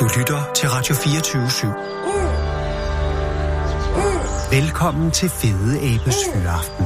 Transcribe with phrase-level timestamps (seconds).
[0.00, 1.66] Du lytter til Radio 24 /7.
[4.56, 6.84] Velkommen til Fede Abes Fyraften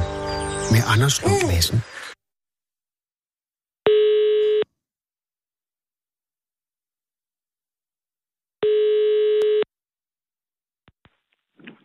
[0.73, 1.77] med Anders Lund Madsen.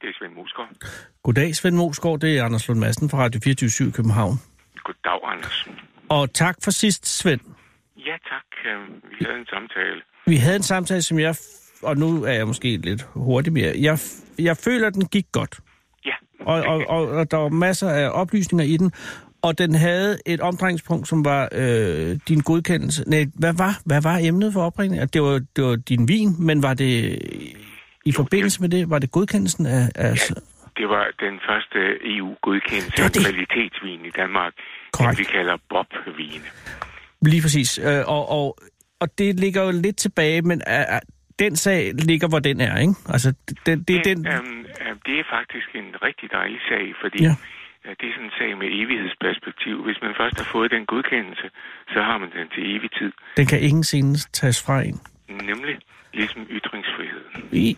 [0.00, 0.70] Det er Svend Musgaard.
[1.22, 2.20] Goddag, Svend Mosgaard.
[2.20, 4.34] Det er Anders Lund Madsen fra Radio 24 i København.
[4.86, 5.68] Goddag, Anders.
[6.08, 7.40] Og tak for sidst, Svend.
[7.96, 8.46] Ja, tak.
[8.70, 8.80] Øh,
[9.18, 10.02] Vi havde en samtale.
[10.26, 11.34] Vi havde en samtale, som jeg...
[11.82, 13.74] Og nu er jeg måske lidt hurtig mere.
[13.80, 13.98] Jeg,
[14.38, 15.58] jeg føler, at den gik godt.
[16.06, 16.14] Ja.
[16.40, 18.92] Og, og, og, og der var masser af oplysninger i den.
[19.42, 23.04] Og den havde et omdrejningspunkt, som var øh, din godkendelse.
[23.06, 25.08] Nej, hvad var, hvad var emnet for opringningen?
[25.08, 27.18] Det var, det var din vin, men var det
[28.04, 29.88] i forbindelse med det, var det godkendelsen af...
[29.94, 30.16] af
[30.76, 31.78] Det var den første
[32.16, 34.52] EU-godkendelse af kvalitetsvin i Danmark.
[34.92, 35.18] Korrekt.
[35.18, 36.44] Den vi kalder Bob-vine.
[37.22, 37.78] Lige præcis.
[37.78, 38.58] Øh, og, og,
[39.02, 40.98] og det ligger jo lidt tilbage, men uh,
[41.38, 41.80] den sag
[42.10, 42.94] ligger, hvor den er, ikke?
[43.14, 43.34] Altså,
[43.66, 44.18] den, det er den...
[44.26, 47.34] øhm, øh, det er faktisk en rigtig dejlig sag, fordi Ja.
[47.84, 47.90] ja.
[47.98, 49.76] det er sådan en sag med evighedsperspektiv.
[49.86, 51.46] Hvis man først har fået den godkendelse,
[51.94, 53.12] så har man den til evig tid.
[53.36, 55.00] Den kan ingen senest tages fra en.
[55.50, 55.76] Nemlig
[56.14, 57.32] ligesom ytringsfriheden.
[57.52, 57.76] I,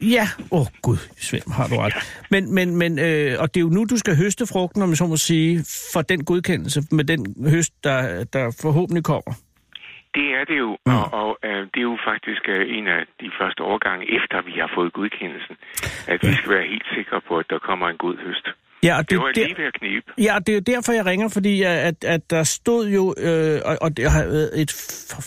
[0.00, 1.94] ja, åh oh, gud, Svend, har du ret.
[2.30, 4.96] Men, men, men øh, og det er jo nu, du skal høste frugten, om jeg
[4.96, 7.20] så må sige, for den godkendelse, med den
[7.50, 9.34] høst, der, der forhåbentlig kommer.
[10.14, 10.92] Det er det jo, mm.
[10.96, 14.52] og, og øh, det er jo faktisk øh, en af de første årgange, efter vi
[14.62, 15.56] har fået godkendelsen,
[16.08, 18.48] at vi skal være helt sikre på, at der kommer en god høst.
[18.84, 20.12] Ja, og Det var det, lige der, ved at knibe.
[20.18, 23.74] ja, det er jo derfor, jeg ringer, fordi at, at, der stod jo, øh, og,
[23.84, 24.70] og det har været et,
[25.10, 25.20] for,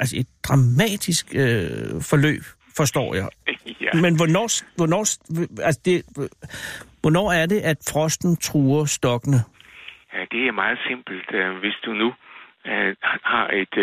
[0.00, 2.42] altså et dramatisk øh, forløb,
[2.76, 3.28] forstår jeg.
[3.84, 3.90] ja.
[4.04, 4.46] Men hvornår,
[4.76, 5.02] hvornår,
[5.62, 5.96] altså det,
[7.02, 9.40] hvornår er det, at frosten truer stokkene?
[10.14, 11.28] ja, det er meget simpelt.
[11.34, 12.08] Øh, Hvis du nu
[12.66, 12.96] øh,
[13.32, 13.74] har et,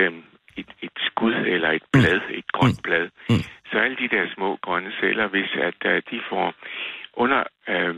[0.60, 3.44] et, et skud eller et blad, et grønt blad, Mm.
[3.72, 6.54] så alle de der små grønne celler, hvis at øh, de får
[7.14, 7.96] under øh,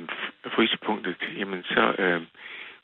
[0.55, 2.21] frysepunktet, jamen så øh,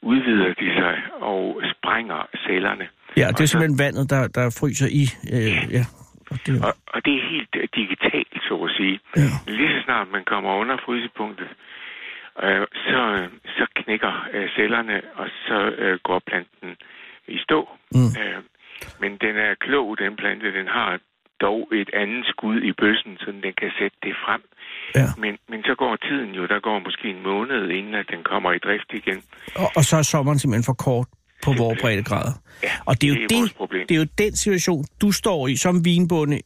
[0.02, 2.88] udvider de sig og sprænger cellerne.
[3.18, 5.04] Ja, det er Og så- simpelthen vandet, der, der fryser i.
[5.36, 5.84] Øh, ja.
[6.32, 9.00] Og det, Og, og det er helt øh, digitalt, så at sige.
[9.16, 9.30] Ja.
[9.58, 11.50] Lige så snart man kommer under frysepunktet,
[12.44, 16.70] øh, så, så knækker øh, cellerne, og så øh, går planten
[17.28, 17.70] i stå.
[17.92, 18.12] Mm.
[18.22, 18.40] Øh,
[19.02, 20.54] men den er klog, den plante.
[20.60, 21.00] Den har
[21.42, 24.42] dog et andet skud i bøssen, så den kan sætte det frem.
[24.96, 25.08] ja.
[25.18, 28.52] Men, men så går tiden jo, der går måske en måned, inden at den kommer
[28.52, 29.20] i drift igen.
[29.56, 31.08] Og, og så er sommeren simpelthen for kort
[31.46, 32.34] på vores breddegrader.
[32.64, 35.12] Ja, Og det er, jo det er vores det, det er jo den situation, du
[35.12, 36.42] står i som vinbonde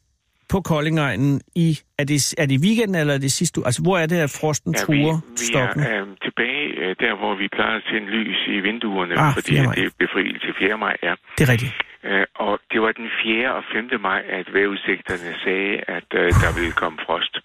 [0.52, 1.68] på Koldingegnen i,
[2.02, 3.66] er det, er det weekenden eller er det sidste uge?
[3.70, 5.86] Altså, hvor er det, at frosten Ja, vi, truer vi stokkene?
[5.86, 9.52] er øh, tilbage øh, der, hvor vi plejer at tænde lys i vinduerne, Ah, fordi
[9.52, 9.64] 4.
[9.66, 9.76] maj.
[9.76, 10.78] det er befrielse 4.
[10.86, 11.14] maj, ja.
[11.38, 11.74] Det er rigtigt.
[12.10, 13.54] Øh, og det var den 4.
[13.58, 14.02] og 5.
[14.10, 17.36] maj, at vejrudsigterne sagde, at øh, der ville komme frost.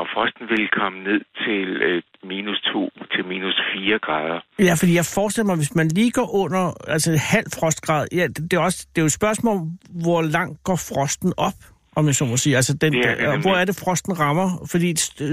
[0.00, 2.02] Og frosten ville komme ned til øh,
[2.32, 4.38] minus 2 til minus 4 grader.
[4.68, 6.64] Ja, fordi jeg forestiller mig, hvis man lige går under
[6.94, 9.58] altså halv frostgrad, ja, det, det, er også, det er jo et spørgsmål,
[10.04, 11.58] hvor langt går frosten op,
[11.96, 12.56] om jeg så må sige.
[12.56, 14.48] Altså, den, Det er det hvor er det, frosten rammer?
[14.70, 14.88] Fordi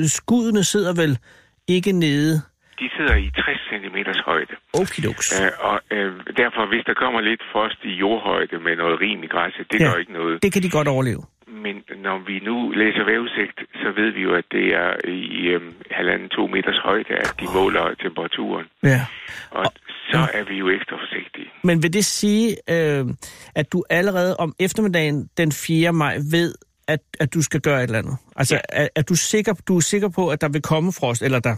[0.07, 1.18] skuddene sidder vel
[1.68, 2.41] ikke nede.
[2.79, 4.53] De sidder i 60 cm højde.
[4.74, 5.41] Okidoks.
[5.41, 9.28] Øh, og øh, derfor, hvis der kommer lidt frost i jordhøjde med noget rim i
[9.28, 9.85] græsset, det Ja.
[9.85, 10.44] gør ikke noget.
[10.44, 11.24] Det kan de godt overleve.
[11.66, 11.75] Men
[12.07, 16.30] når vi nu læser vejrudsigt, så ved vi jo, at det er i øhm, halvanden
[16.30, 18.66] to meters højde, at de måler temperaturen.
[18.84, 19.01] Ja.
[19.51, 19.66] Og
[20.13, 21.50] så er vi jo ekstra forsigtige.
[21.63, 23.06] Men vil det sige, øh,
[23.56, 25.94] at du allerede om eftermiddagen den 4.
[25.94, 26.56] maj ved,
[26.88, 28.18] at, at du skal gøre et eller andet?
[28.35, 28.84] Altså, ja.
[28.84, 31.56] er, er du, sikker, du er sikker på, at der vil komme frost, eller der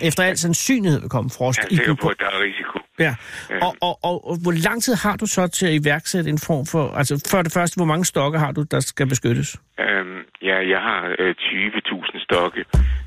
[0.00, 1.58] efter al sandsynlighed vil komme frost?
[1.58, 2.78] Jeg er sikker på, at der er risiko.
[2.98, 3.14] Ja,
[3.50, 3.66] Ja.
[3.66, 6.66] og, og, og, og hvor lang tid har du så til at iværksætte en form
[6.66, 6.84] for...
[7.00, 9.56] Altså, for det første, hvor mange stokke har du, der skal beskyttes?
[9.80, 12.64] Øhm, ja, jeg har øh, 20.000 stokke,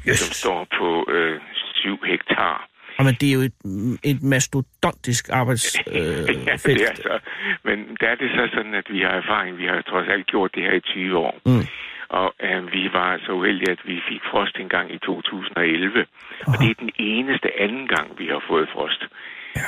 [0.07, 0.19] Jesus.
[0.19, 1.39] som står på øh,
[1.75, 2.67] 7 hektar.
[2.99, 3.57] Jamen, det er jo et,
[4.03, 5.87] et mastodontisk arbejdsfelt.
[5.97, 7.19] Øh, ja, det er så.
[7.63, 9.57] Men der er det så sådan, at vi har erfaring.
[9.57, 11.39] Vi har trods alt gjort det her i 20 år.
[11.45, 11.65] Mm.
[12.09, 16.05] Og øh, vi var så uheldige, at vi fik frost en gang i 2011.
[16.47, 19.01] Og det er den eneste anden gang, vi har fået frost.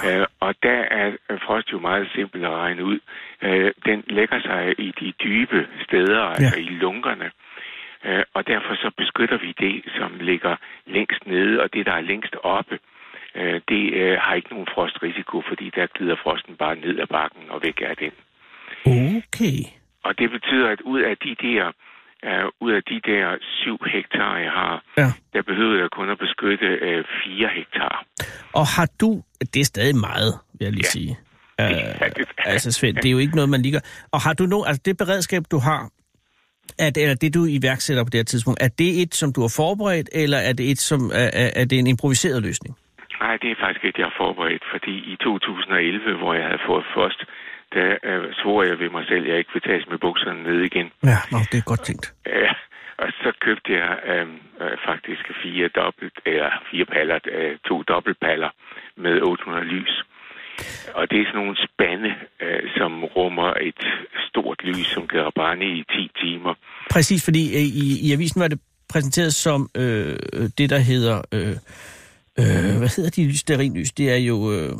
[0.04, 0.20] Ja.
[0.20, 1.12] Øh, og der er
[1.46, 3.00] frost jo meget simpelt at regne ud.
[3.42, 7.32] Øh, den lægger sig i de dybe steder, altså i lunkerne.
[8.06, 10.56] Øh, og derfor så beskytter vi det, som ligger
[10.88, 12.80] længst nede, og det, der er længst oppe,
[13.40, 17.44] øh, det øh, har ikke nogen frostrisiko, fordi der glider frosten bare ned ad bakken
[17.54, 18.14] og væk af den.
[19.18, 19.58] Okay.
[20.04, 21.64] Og det betyder, at ud af de der,
[22.30, 25.12] uh, ud af de der 7 hektar, jeg har, Ja.
[25.34, 28.06] der behøver jeg kun at beskytte uh, 4 hektar.
[28.54, 29.24] Og har du...
[29.54, 30.90] Det er stadig meget, vil jeg lige Ja.
[30.98, 31.18] sige.
[31.60, 33.80] Ja, Uh, det er- altså, Svend, det er jo ikke noget, man ligger...
[34.12, 34.68] Og har du nogen...
[34.68, 35.90] Altså, det beredskab, du har,
[36.80, 39.54] det, eller det, du iværksætter på det her tidspunkt, er det et, som du har
[39.56, 42.78] forberedt, eller er det et, som er, er, er det en improviseret løsning?
[43.24, 46.86] Nej, det er faktisk et, jeg har forberedt, fordi i 2011, hvor jeg havde fået
[46.96, 47.22] først,
[47.74, 50.60] der øh, svor jeg ved mig selv, at jeg ikke vil tages med bukserne ned
[50.70, 50.88] igen.
[51.04, 52.06] Ja, nå, det er godt tænkt.
[52.26, 52.52] Ja,
[52.98, 54.28] og så købte jeg øh,
[54.62, 58.50] øh, faktisk fire dobbelt, eller fire paller, øh, to dobbeltpaller
[58.98, 59.94] med 800 lys.
[60.94, 62.10] Og det er sådan nogle spande,
[62.42, 63.82] øh, som rummer et
[64.30, 66.54] stort lys, som kan brænde i 10 timer.
[66.92, 70.16] Præcis, fordi øh, i, i avisen var det præsenteret som øh,
[70.58, 71.22] det, der hedder...
[71.34, 71.56] Øh,
[72.40, 73.44] øh, hvad hedder de lys,
[73.78, 73.92] lys?
[73.92, 74.38] Det er jo...
[74.56, 74.72] Øh,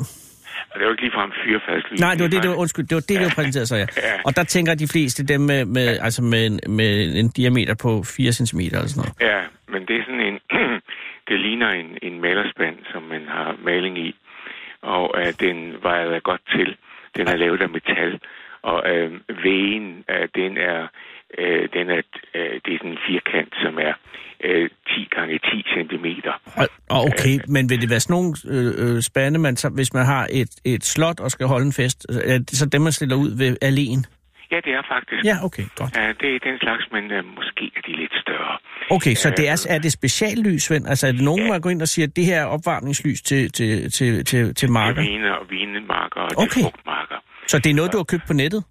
[0.74, 2.00] det var ikke ligefrem fyrfadslys.
[2.00, 3.20] Nej, det var det, det var, undskyld, det var det, ja.
[3.20, 3.86] det var præsenteret så, ja.
[4.08, 4.14] ja.
[4.26, 6.04] Og der tænker de fleste dem med, med, ja.
[6.04, 9.14] altså med, med en diameter på 4 cm eller sådan noget.
[9.30, 9.40] Ja,
[9.72, 10.38] men det er sådan en,
[11.28, 14.10] det ligner en, en malerspand, som man har maling i,
[14.82, 16.76] og uh, den vejer godt til.
[17.16, 18.20] Den er lavet af metal,
[18.62, 19.10] og uh,
[19.44, 20.80] vægen, uh, den er
[21.38, 22.02] Øh, den er,
[22.34, 23.94] øh, det er sådan en firkant, som er
[24.44, 26.06] øh, 10 gange 10 cm.
[26.88, 30.06] Okay, øh, men vil det være sådan nogle øh, øh, spande, man, så, hvis man
[30.06, 33.16] har et, et slot og skal holde en fest, er det så dem, man stiller
[33.16, 34.04] ud ved alene?
[34.52, 35.24] Ja, det er faktisk.
[35.24, 35.96] Ja, okay, godt.
[35.96, 38.58] Ja, det er den slags, men uh, måske er de lidt større.
[38.90, 40.86] Okay, så det er, er det speciallys, Svend?
[40.86, 41.52] Altså er det nogen, ja.
[41.52, 44.70] der går ind og siger, at det her er opvarmningslys til, til, til, til, til
[44.70, 45.02] marker?
[45.02, 46.50] Til vine og vinemarker og okay.
[46.50, 47.16] til frugtmarker.
[47.46, 48.64] Så det er noget, du har købt på nettet?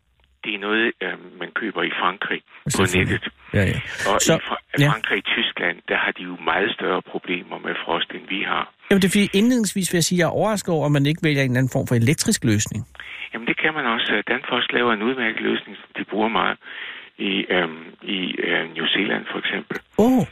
[0.44, 2.42] Det er noget, øh, man køber i Frankrig
[2.78, 3.26] på nettet.
[3.54, 3.80] Ja, ja.
[4.12, 4.90] Og så, i Fra- ja.
[4.92, 8.64] Frankrig og Tyskland, der har de jo meget større problemer med frost, end vi har.
[8.90, 11.06] Jamen det er fordi, indledningsvis vil jeg sige, at jeg er overrasket over, at man
[11.06, 12.82] ikke vælger en anden form for elektrisk løsning.
[13.34, 14.24] Jamen det kan man også.
[14.32, 16.58] Danfoss laver en udmærket løsning, som de bruger meget
[17.18, 17.84] i, øhm,
[18.18, 19.78] i øh, New Zealand for eksempel.
[19.98, 20.24] Oh.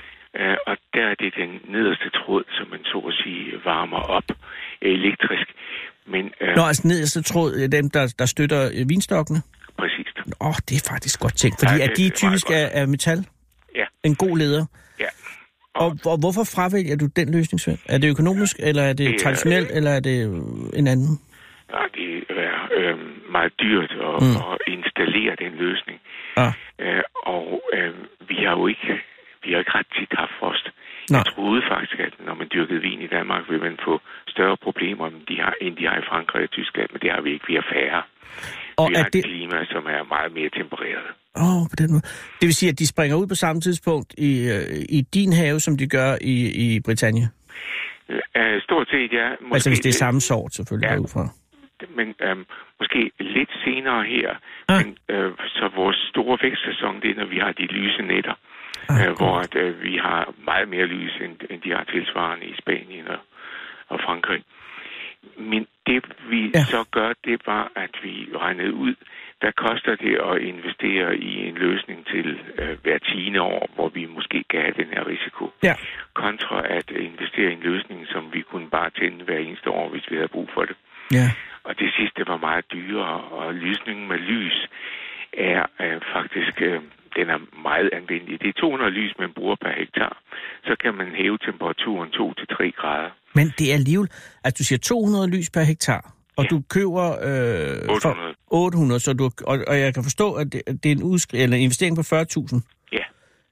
[0.42, 4.24] Uh, og der er det den nederste tråd, som man så at sige varmer op
[4.82, 5.48] elektrisk.
[6.06, 9.42] Men, uh, Nå, altså nederste tråd, dem der, der støtter uh, vinstokkene?
[10.42, 12.88] Åh, oh, det er faktisk godt tænkt, fordi ja, det, er de typisk af, af
[12.88, 13.26] metal?
[13.76, 13.86] Ja.
[14.04, 14.66] En god leder?
[15.00, 15.12] Ja.
[15.74, 17.80] Og, og hvorfor fravælger du den løsning, Svend?
[17.86, 20.18] Er det økonomisk, eller er det, det traditionelt, eller er det
[20.80, 21.20] en anden?
[21.74, 22.98] Ja, det er øh,
[23.32, 24.38] meget dyrt at, mm.
[24.52, 26.00] at installere den løsning.
[26.38, 26.54] Ah.
[26.80, 27.04] Øh,
[27.36, 27.94] og øh,
[28.30, 28.92] vi har jo ikke,
[29.44, 30.66] vi har ikke ret tit haft frost.
[31.12, 31.18] Nej.
[31.18, 35.08] Jeg troede faktisk, at når man dyrkede vin i Danmark, ville man få større problemer,
[35.08, 37.46] end de har, end de har i Frankrig og Tyskland, men det har vi ikke.
[37.48, 38.02] Vi har færre.
[38.78, 39.24] Og vi har et det...
[39.24, 41.08] klima, som er meget mere tempereret.
[41.42, 42.04] Åh, oh, på den måde.
[42.40, 45.60] Det vil sige, at de springer ud på samme tidspunkt i, øh, i din have,
[45.60, 46.36] som de gør i,
[46.66, 47.28] i Britannien?
[48.10, 49.30] Uh, stort set, ja.
[49.30, 51.26] Måske altså hvis det er samme sort, selvfølgelig, ja, derudfra.
[51.98, 52.46] Men um,
[52.80, 54.30] måske lidt senere her.
[54.68, 54.86] Ah.
[54.86, 58.36] Men, uh, så vores store vækstsæson, det er, når vi har de lyse nætter.
[58.90, 62.46] Ah, uh, hvor at, uh, vi har meget mere lys, end, end de har tilsvarende
[62.46, 63.20] i Spanien og,
[63.88, 64.44] og Frankrig.
[65.38, 66.64] Men det vi ja.
[66.64, 68.96] så gør, det var, at vi regnede ud,
[69.40, 74.06] hvad koster det at investere i en løsning til øh, hver tiende år, hvor vi
[74.06, 75.76] måske kan have den her risiko, ja.
[76.14, 80.06] kontra at investere i en løsning, som vi kunne bare tænde hver eneste år, hvis
[80.12, 80.76] vi havde brug for det.
[81.12, 81.28] Ja.
[81.64, 84.70] Og det sidste var meget dyrere, og lysningen med lys
[85.34, 86.82] er øh, faktisk øh,
[87.18, 87.40] den er
[87.70, 88.42] meget anvendelig.
[88.42, 90.18] Det er 200 lys, man bruger per hektar.
[90.68, 93.10] Så kan man hæve temperaturen 2-3 grader.
[93.38, 94.10] Men det er alligevel,
[94.44, 96.02] at du siger 200 lys per hektar,
[96.38, 96.48] og ja.
[96.50, 98.02] du køber øh, 800.
[98.02, 98.16] For
[98.52, 101.58] 800, så du, og, og jeg kan forstå, at det, det er en, udskri- eller
[101.58, 102.60] en investering på 40.000.
[102.92, 103.06] Ja.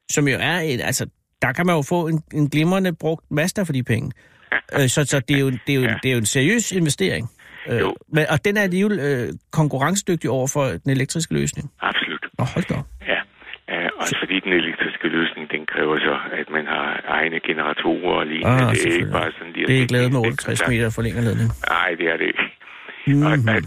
[0.09, 1.05] Som jo er, en, altså,
[1.41, 4.11] der kan man jo få en, en glimrende brugt master for de penge.
[4.73, 5.95] øh, så så det, er jo, det, er jo, ja.
[6.03, 7.25] det er jo en seriøs investering.
[7.69, 7.95] Øh, jo.
[8.15, 9.27] Men, og den er alligevel øh,
[9.59, 11.65] konkurrencedygtig over for den elektriske løsning.
[11.81, 12.23] Absolut.
[12.39, 12.77] Nå, hold da
[13.11, 13.19] Ja.
[13.73, 15.34] Uh, også fordi den elektriske løsning,
[15.65, 18.65] den kræver så, at man har egne generatorer og lignende.
[18.65, 19.67] Ah, det er ikke bare sådan lige...
[19.67, 21.49] Det er ikke lavet med 68 meter forlængerledning.
[21.69, 22.43] Nej, det er det ikke.
[23.07, 23.25] Mm-hmm.
[23.25, 23.63] Og, at,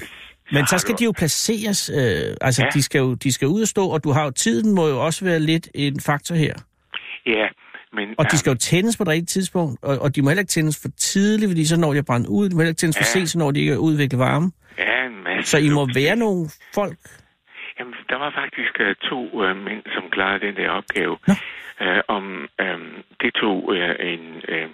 [0.53, 2.69] men så skal de jo placeres, øh, altså ja.
[2.75, 5.05] de, skal jo, de skal ud og stå, og du har jo, tiden må jo
[5.07, 6.55] også være lidt en faktor her.
[7.27, 7.47] Ja,
[7.93, 8.09] men...
[8.19, 10.51] Og de skal jo tændes på det rigtige tidspunkt, og, og de må heller ikke
[10.51, 12.97] tændes for tidligt, fordi så når de er brændt ud, de må heller ikke tændes
[12.97, 13.01] ja.
[13.01, 14.51] for sent, så når de ikke er udviklet varme.
[14.79, 15.51] Ja, en masse.
[15.51, 16.97] Så I må være nogle folk,
[17.79, 21.17] Jamen, der var faktisk uh, to uh, mænd, som klarede den der opgave.
[21.29, 21.35] Ja.
[21.81, 24.71] Uh, om um, det tog uh, en uh,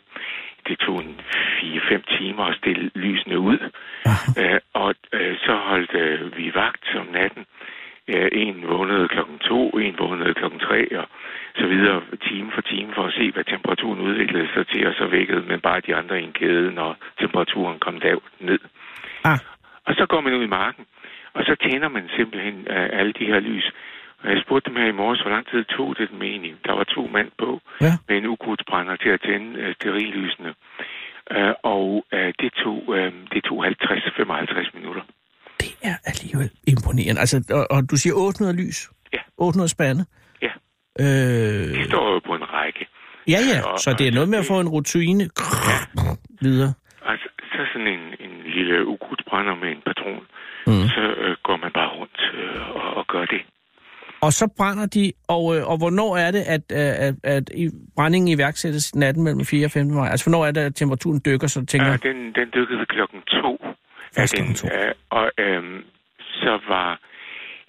[0.69, 3.59] det tog en 4-5 timer at stille lysene ud.
[4.41, 7.47] Uh, og uh, så holdt uh, vi vagt om natten.
[8.15, 11.07] Uh, en vågnede klokken to, en vågnede klokken tre, og
[11.57, 15.07] så videre time for time for at se, hvad temperaturen udviklede sig til, og så
[15.07, 18.59] vækkede man bare de andre i en kæde, når temperaturen kom lav ned.
[19.25, 19.39] Ah.
[19.87, 20.85] Og så går man ud i marken,
[21.35, 23.67] og så tænder man simpelthen uh, alle de her lys.
[24.23, 26.55] Og jeg spurgte dem her i morges, hvor lang tid tog det dem egentlig.
[26.67, 27.93] Der var to mand på ja.
[28.09, 30.55] med en ukrudtsbrænder til at tænde uh, sterillysene.
[31.37, 32.97] Uh, og uh, det tog, uh,
[33.33, 35.03] det tog 50-55 minutter.
[35.61, 37.21] Det er alligevel imponerende.
[37.21, 38.79] Altså, og, og du siger 800 lys?
[39.13, 39.19] Ja.
[39.39, 40.03] 800 spande?
[40.43, 40.53] Ja.
[41.01, 42.87] Øh, De står jo på en række.
[43.29, 45.25] ja, ja, og- så det er noget med at få en rutine
[46.41, 46.73] videre.
[47.11, 50.25] Altså, så sådan en, en lille ukrudtsbrænder med en patron,
[50.67, 50.89] Mm.
[50.95, 53.41] så øh, går man bare rundt øh, og, og gør det.
[54.21, 57.71] Og så brænder de, og, øh, og hvornår er det, at, øh, at, at i,
[57.97, 60.09] brændingen iværksættes natten mellem 4 og 15 maj?
[60.09, 63.51] Altså, hvornår er det, at temperaturen dykker, så tænker, Ja, den, den dykkede klokken to.
[64.17, 64.79] Først Ja, den, klokken.
[64.89, 65.79] Øh, og øhm,
[66.43, 66.89] så var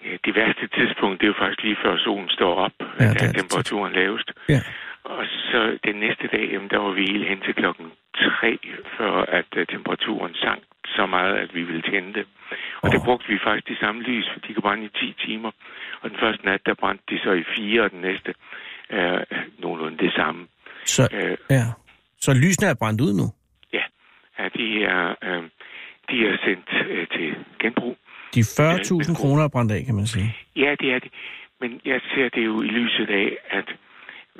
[0.04, 3.34] øh, det værste tidspunkt, det er jo faktisk lige før solen står op, Ja, det
[3.40, 4.28] temperaturen lavest.
[4.48, 4.60] ja.
[5.16, 7.86] Og så den næste dag, jamen, der var vi helt hen til klokken
[8.16, 8.58] 3,
[8.98, 12.26] før at uh, temperaturen sank så meget, at vi ville tænde det.
[12.82, 12.92] Og oh.
[12.92, 15.50] der brugte vi faktisk de samme lys, for de kunne brænde i 10 timer.
[16.00, 18.34] Og den første nat, der brændte de så i 4, og den næste
[18.96, 19.20] uh,
[19.58, 20.46] nogenlunde det samme.
[20.84, 21.64] Så, Uh, ja.
[22.20, 23.26] så lysene er brændt ud nu?
[23.72, 23.84] ja,
[24.38, 25.44] ja de, er, uh,
[26.10, 27.96] de er sendt uh, til genbrug.
[28.34, 30.36] De 40.000 kroner er brændt af, kan man sige.
[30.56, 31.12] Ja, det er det.
[31.60, 33.85] Men jeg ser det jo i lyset af, at øh,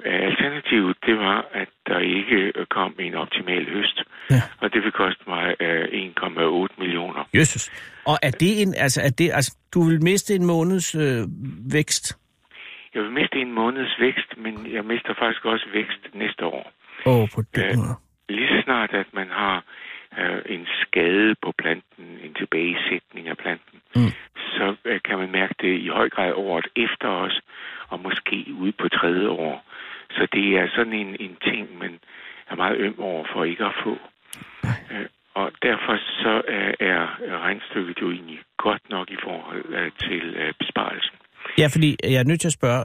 [0.04, 4.02] alternativet, det var, at der ikke øh, kom en optimal høst.
[4.30, 4.42] Ja.
[4.60, 7.28] Og det vil koste mig øh, 1,8 millioner.
[7.34, 7.70] Jesus.
[8.06, 11.22] Og er det en, altså, er det, altså, du vil miste en måneds øh,
[11.72, 12.18] vækst?
[12.94, 16.72] Jeg vil miste en måneds vækst, men jeg mister faktisk også vækst næste år.
[17.06, 17.76] Åh, oh, på den Ja.
[17.76, 17.94] måde.
[18.28, 19.64] Lige så snart, at man har
[20.18, 24.12] øh, en skade på planten, en tilbagesætning af planten, Mm.
[24.56, 27.40] så øh, kan man mærke det i høj grad året efter os,
[27.88, 29.64] og måske ude på tredje år.
[30.10, 31.98] Så det er sådan en, en ting, man
[32.50, 33.98] er meget øm over for ikke at få.
[34.90, 37.02] Øh, og derfor så øh, er
[37.46, 41.16] regnstykket jo egentlig godt nok i forhold øh, til øh, besparelsen.
[41.58, 42.84] Ja, fordi jeg er nødt til at spørge,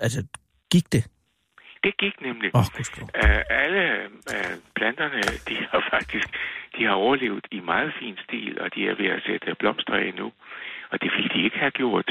[0.00, 0.26] altså,
[0.72, 1.06] gik det?
[1.84, 2.50] Det gik nemlig.
[2.54, 2.64] Oh,
[3.50, 4.08] alle
[4.76, 6.28] planterne, de har faktisk
[6.76, 10.12] de har overlevet i meget fin stil, og de er ved at sætte blomster af
[10.14, 10.32] nu.
[10.90, 12.10] Og det ville de ikke have gjort,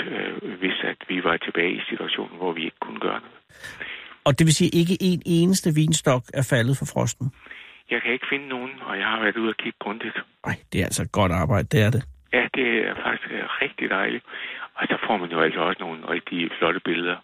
[0.60, 3.40] hvis at vi var tilbage i situationen, hvor vi ikke kunne gøre noget.
[4.24, 7.32] Og det vil sige, ikke en eneste vinstok er faldet for frosten?
[7.92, 10.18] Jeg kan ikke finde nogen, og jeg har været ude og kigge grundigt.
[10.46, 12.04] Nej, det er altså et godt arbejde, det er det.
[12.34, 14.24] Ja, det er faktisk uh, rigtig dejligt.
[14.76, 17.16] Og så får man jo altså også nogle rigtig flotte billeder.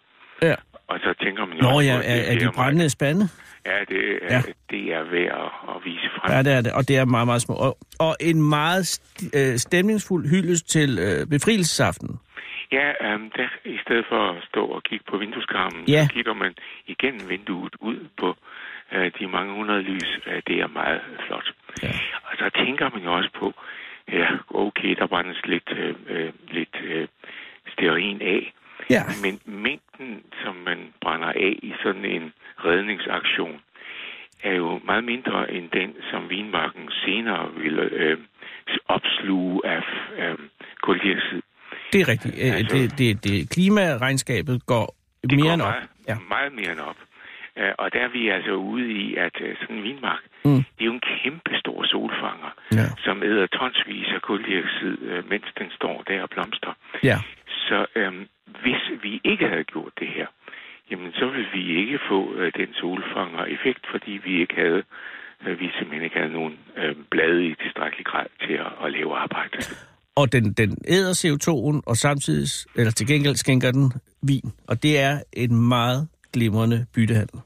[0.42, 0.54] Ja.
[0.88, 3.28] Og så tænker man jo Nå også ja, er, det er de brændende spande?
[3.66, 4.42] Ja, det, ja.
[4.70, 6.32] det er værd at, at vise frem.
[6.32, 7.54] Ja, det er det, og det er meget, meget små.
[7.54, 12.20] Og, og en meget st- øh, stemningsfuld hyldest til øh, befrielsesaften.
[12.72, 16.04] Ja, øhm, der, i stedet for at stå og kigge på vindueskarmen, Ja.
[16.04, 16.54] så kigger man
[16.86, 18.36] igennem vinduet ud på
[18.92, 20.20] øh, de mange hundrede lys.
[20.26, 21.52] Øh, det er meget flot.
[21.82, 21.88] Ja.
[22.24, 23.54] Og så tænker man jo også på,
[24.12, 27.08] ja, okay, der brændes lidt, øh, øh, lidt øh,
[27.72, 28.52] stearin af.
[28.90, 29.02] Ja.
[29.22, 32.32] Men mængden, som man brænder af i sådan en
[32.64, 33.60] redningsaktion,
[34.42, 38.18] er jo meget mindre end den, som vinmarken senere vil øh,
[38.88, 39.82] opsluge af
[40.18, 40.38] øh,
[40.82, 41.42] koldioxid.
[41.92, 42.34] Det er rigtigt.
[42.42, 45.68] Øh, Altså- det, det, det, klimaregnskabet går Det mere går end op.
[45.68, 46.16] meget, Ja.
[46.28, 46.96] meget mere end op.
[47.60, 50.52] Uh, og der er vi altså ude i, at uh, sådan en vindmark, Mm.
[50.76, 52.86] det er jo en kæmpe stor solfanger, Ja.
[53.04, 54.96] som æder tonsvis af koldioxid,
[55.32, 56.72] mens den står der og blomstrer.
[57.02, 57.18] Ja.
[57.68, 58.26] Så um,
[58.62, 60.26] hvis vi ikke havde gjort det her,
[60.90, 64.82] jamen så ville vi ikke få uh, den solfanger-effekt, fordi vi ikke havde
[65.46, 69.16] uh, vi simpelthen ikke havde nogen uh, blade i tilstrækkelig grad til at, at lave
[69.16, 69.58] arbejde.
[70.20, 73.92] Og den, den æder CO2'en, og samtidig, eller til gengæld skænker den
[74.30, 74.48] vin.
[74.68, 77.38] Og det er en meget glimrende byttehandel.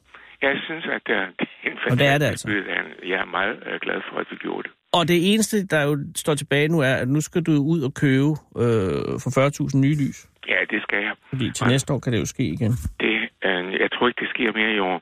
[0.42, 2.46] Jeg synes, at det er en Og det er det fantastisk altså.
[2.48, 2.94] byttehandel.
[3.12, 4.72] Jeg er meget uh, glad for, at vi gjorde det.
[4.98, 7.92] Og det eneste, der jo står tilbage nu, er, at nu skal du ud og
[8.04, 8.30] købe
[8.62, 10.18] øh, for 40.000 nye lys.
[10.52, 11.14] Ja, det skal jeg.
[11.32, 11.72] Fordi til Nej.
[11.72, 12.72] næste år kan det jo ske igen.
[13.04, 13.14] Det,
[13.46, 14.98] øh, jeg tror ikke, det sker mere i år,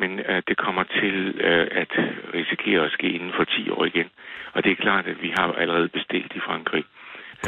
[0.00, 1.16] men øh, det kommer til
[1.48, 1.92] øh, at
[2.38, 4.08] risikere at ske inden for 10 år igen.
[4.54, 6.84] Og det er klart, at vi har allerede bestilt i Frankrig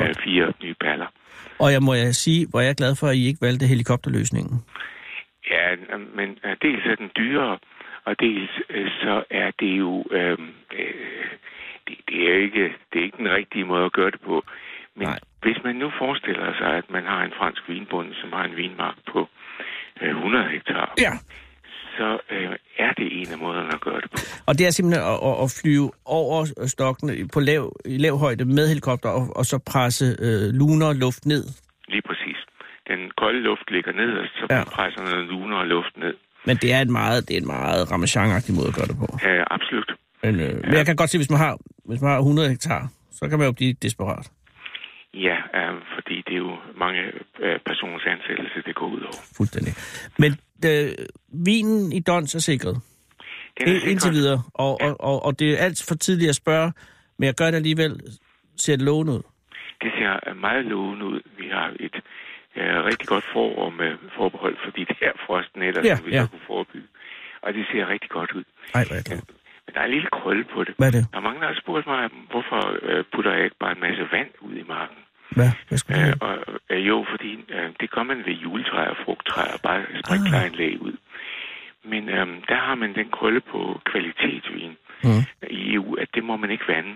[0.01, 1.07] øh, fire nye paller.
[1.59, 4.65] Og jeg må jeg sige, hvor jeg er glad for, at I ikke valgte helikopterløsningen.
[5.51, 5.67] Ja,
[6.15, 7.59] men øh, dels er den dyrere,
[8.05, 10.05] og dels øh, så er det jo...
[10.11, 10.39] Øh,
[10.79, 11.29] øh,
[11.89, 14.45] det, det, er ikke, det er ikke den rigtige måde at gøre det på.
[14.97, 15.19] Men Nej.
[15.43, 18.97] Hvis man nu forestiller sig, at man har en fransk vinbonde, som har en vinmark
[19.13, 19.29] på
[20.03, 21.13] øh, 100 hektar, Ja.
[21.99, 22.53] Så øh,
[22.87, 24.17] er det en af måderne at gøre det på.
[24.49, 26.39] Og det er simpelthen at, at, at flyve over
[26.75, 31.27] stokkene på lav, i lav højde med helikopter, og, og så presse øh, luner luft
[31.27, 31.45] ned.
[31.89, 32.39] Lige præcis.
[32.91, 34.57] Den kolde luft ligger nederst, så Ja.
[34.57, 36.15] man presser noget luner og luft ned.
[36.49, 38.29] Men det er en meget, det er en meget ramachan
[38.59, 39.07] måde at gøre det på.
[39.23, 39.91] Ja, absolut.
[40.23, 42.89] Men, øh, men jeg kan godt se, hvis man, har, hvis man har 100 hektar,
[43.13, 44.31] så kan man jo blive desperat.
[45.15, 47.01] Ja, øh, fordi det er jo mange
[47.45, 49.21] øh, personers ansættelse, det går ud over.
[49.37, 49.73] Fuldstændig.
[50.19, 50.31] Men
[50.67, 50.89] øh,
[51.47, 52.77] vinen i Dons er sikret.
[53.59, 54.43] Den er Ind, indtil videre.
[54.55, 56.73] Og, og, og, og det er alt for tidligt at spørge,
[57.19, 58.01] men jeg gør det alligevel.
[58.57, 59.23] Ser det lovende ud?
[59.83, 61.21] Det ser øh, meget lovende ud.
[61.39, 61.97] Vi har et
[62.57, 66.23] ja, rigtig godt forår med forbehold for de der frostnætter, Ja, som vi ja.
[66.23, 66.89] så kunne forebygge.
[67.43, 68.45] Og det ser rigtig godt ud.
[68.75, 69.21] Ej, hvad er det?
[69.67, 70.75] Men der er en lille krølle på det.
[70.79, 71.05] Hvad er det?
[71.13, 74.05] Der er mange, der har spurgt mig, hvorfor øh, putter jeg ikke bare en masse
[74.13, 74.97] vand ud i marken?
[75.37, 75.51] Hvad?
[75.69, 76.39] Hvad skal Øh, du og,
[76.71, 80.97] øh, jo, fordi øh, det gør man ved juletræer og frugttræer, bare sprinkleranlæg ud.
[81.85, 85.23] Men øh, der har man den krølle på kvalitetsvin Mm.
[85.51, 86.93] i EU, at det må man ikke vande.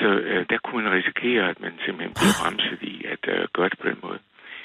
[0.00, 3.68] Så øh, der kunne man risikere, at man simpelthen bliver bremset i at øh, gøre
[3.68, 4.18] det på den måde.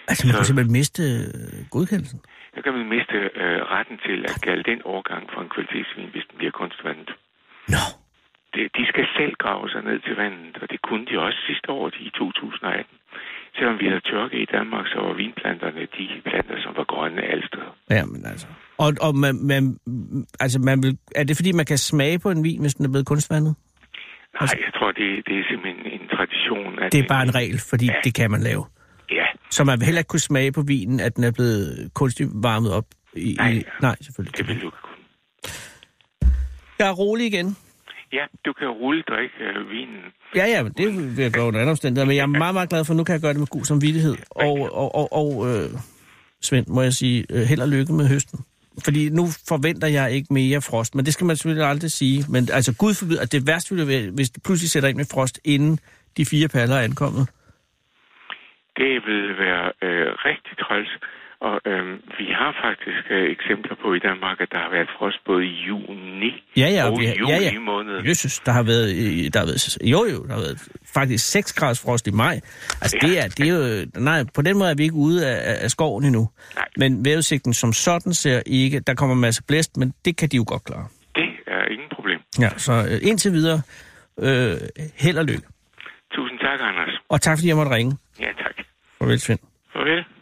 [0.09, 2.19] Altså, man kan Så- simpelthen miste øh, godkendelsen.
[2.55, 6.25] Der kan man miste øh, retten til at kalde den overgang for en kvalitetsvin, hvis
[6.29, 7.09] den bliver kunstvandet.
[7.75, 7.83] Nå.
[7.91, 8.04] Det,
[8.77, 11.85] de skal selv grave sig ned til vandet, og det kunne de også sidste år
[12.07, 12.97] i 2018.
[13.57, 17.47] Selvom vi havde tørke i Danmark, så var vinplanterne de planter, som var grønne alle
[17.47, 17.71] steder.
[17.89, 18.47] Ja, men altså...
[18.77, 19.63] Og, og man, man,
[20.39, 22.89] altså man vil, er det fordi, man kan smage på en vin, hvis den er
[22.89, 23.55] blevet kunstvandet?
[24.41, 26.79] Nej, jeg tror, det, det er simpelthen en tradition.
[26.79, 28.65] At Det er bare en regel, fordi det kan man lave.
[29.11, 32.29] Ja, Så man vil heller ikke kunne smage på vinen, at den er blevet kunstigt
[32.33, 32.85] varmet op.
[33.15, 33.51] I, Nej.
[33.51, 34.37] i, nej selvfølgelig.
[34.37, 34.95] det vil du ikke kunne.
[36.79, 37.57] Jeg er rolig igen.
[38.13, 40.01] Ja, du kan rulle drikke øh, vinen.
[40.35, 42.07] Ja, ja, men det vil jeg gøre under andre omstændigheder.
[42.07, 43.63] Men jeg er meget, meget glad for, at nu kan jeg gøre det med god
[43.63, 44.15] samvittighed.
[44.29, 45.69] Og, og, og, og øh,
[46.41, 48.39] Svend, må jeg sige, øh, held og lykke med høsten.
[48.85, 52.17] Fordi nu forventer jeg ikke mere frost, men det skal man selvfølgelig aldrig sige.
[52.29, 55.09] Men altså, Gud forbyder, at det værste ville være, hvis det pludselig sætter ind med
[55.13, 55.79] frost, inden
[56.17, 57.25] de fire paller er ankommet.
[58.77, 60.91] Det vil være øh, rigtig træls.
[61.47, 61.85] Og øh,
[62.19, 65.53] vi har faktisk øh, eksempler på i Danmark, at der har været frost både i
[65.67, 67.59] juni Ja, ja, og vi juli ja, ja.
[67.59, 67.95] måned.
[68.09, 70.59] Jesus, der har været, øh, der har været, jo jo, der har været
[70.97, 72.35] faktisk 6 graders frost i maj.
[72.83, 75.63] Altså det er, det er jo, nej, på den måde er vi ikke ude af,
[75.63, 76.23] af skoven endnu.
[76.55, 76.67] Nej.
[76.77, 80.35] Men vejrudsigten som sådan ser ikke, der kommer en masse blæst, men det kan de
[80.37, 80.87] jo godt klare.
[81.15, 82.19] Det er ingen problem.
[82.39, 83.61] Ja, så øh, indtil videre,
[84.19, 84.55] øh,
[85.03, 85.45] held og lykke.
[86.15, 86.93] Tusind tak, Anders.
[87.09, 87.97] Og tak fordi jeg måtte ringe.
[88.19, 88.55] Ja, tak.
[88.99, 89.39] Farvel, Svend.
[89.73, 90.14] Farvel.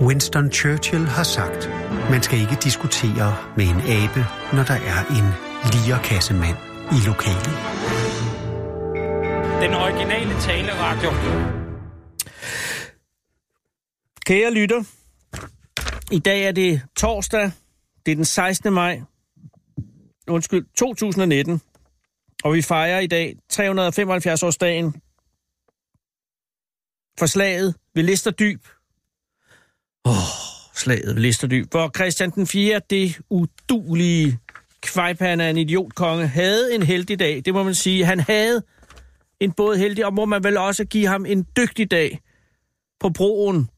[0.00, 1.70] Winston Churchill har sagt,
[2.10, 4.22] man skal ikke diskutere med en abe,
[4.56, 5.28] når der er en
[5.72, 6.58] lierkassemand
[6.96, 7.56] i lokalet.
[9.62, 11.10] Den originale taleradio.
[14.26, 14.82] Kære lytter,
[16.12, 17.50] i dag er det torsdag,
[18.06, 18.72] det er den 16.
[18.72, 19.00] maj,
[20.28, 21.60] undskyld, 2019,
[22.44, 24.92] og vi fejrer i dag 375-årsdagen
[27.18, 28.64] for slaget ved Listerdyb.
[30.06, 30.16] Åh, oh,
[30.74, 34.38] slaget ved Listerdyb, hvor Christian den 4., det udulige
[34.80, 38.04] kvejpande af en idiotkonge, havde en heldig dag, det må man sige.
[38.04, 38.62] Han havde
[39.40, 42.20] en både heldig, og må man vel også give ham en dygtig dag
[43.00, 43.70] på broen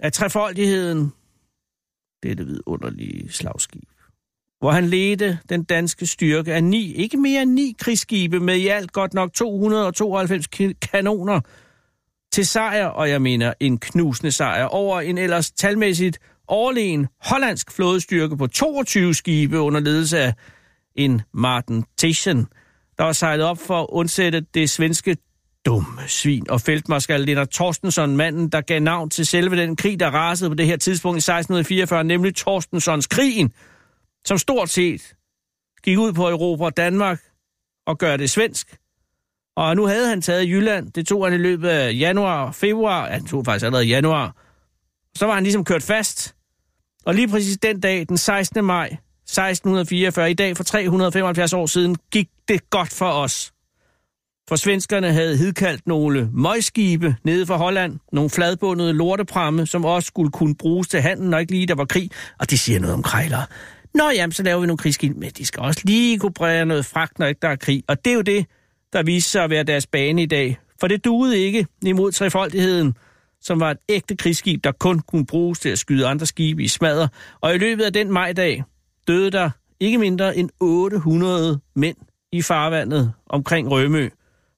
[0.00, 1.12] af trefoldigheden,
[2.22, 3.88] dette vidunderlige slagskib,
[4.58, 8.68] hvor han ledte den danske styrke af ni, ikke mere end ni krigsskibe med i
[8.68, 10.46] alt godt nok 292
[10.82, 11.40] kanoner
[12.32, 18.36] til sejr, og jeg mener en knusende sejr over en ellers talmæssigt overlegen hollandsk flådestyrke
[18.36, 20.34] på 22 skibe under ledelse af
[20.94, 22.46] en Martin Tischen,
[22.98, 25.16] der var sejlet op for at undsætte det svenske
[25.66, 30.10] dumme svin og feltmarskal Lennart Torstensson, manden, der gav navn til selve den krig, der
[30.10, 33.52] rasede på det her tidspunkt i 1644, nemlig Torstenssons krigen,
[34.24, 35.14] som stort set
[35.82, 37.20] gik ud på Europa og Danmark
[37.86, 38.76] og gør det svensk.
[39.58, 40.92] Og nu havde han taget Jylland.
[40.92, 43.06] Det tog han i løbet af januar og februar.
[43.06, 44.36] Ja, han tog faktisk allerede i januar.
[45.16, 46.34] Så var han ligesom kørt fast.
[47.06, 48.64] Og lige præcis den dag, den 16.
[48.64, 53.52] maj 1644, i dag for 375 år siden, gik det godt for os.
[54.48, 60.30] For svenskerne havde hidkaldt nogle møgskibe nede fra Holland, nogle fladbundede lortepramme, som også skulle
[60.30, 63.02] kunne bruges til handel, når ikke lige der var krig, og de siger noget om
[63.02, 63.46] krejlere.
[63.94, 66.86] Nå jamen, så laver vi nogle krigsskibe, men de skal også lige kunne brære noget
[66.86, 67.84] fragt, når ikke der er krig.
[67.88, 68.46] Og det er jo det,
[68.92, 70.58] der viste sig at være deres bane i dag.
[70.80, 72.94] For det duede ikke imod trefoldigheden,
[73.40, 76.68] som var et ægte krigsskib, der kun kunne bruges til at skyde andre skibe i
[76.68, 77.08] smadder.
[77.40, 78.64] Og i løbet af den majdag
[79.08, 81.96] døde der ikke mindre end 800 mænd
[82.32, 84.08] i farvandet omkring Rømø,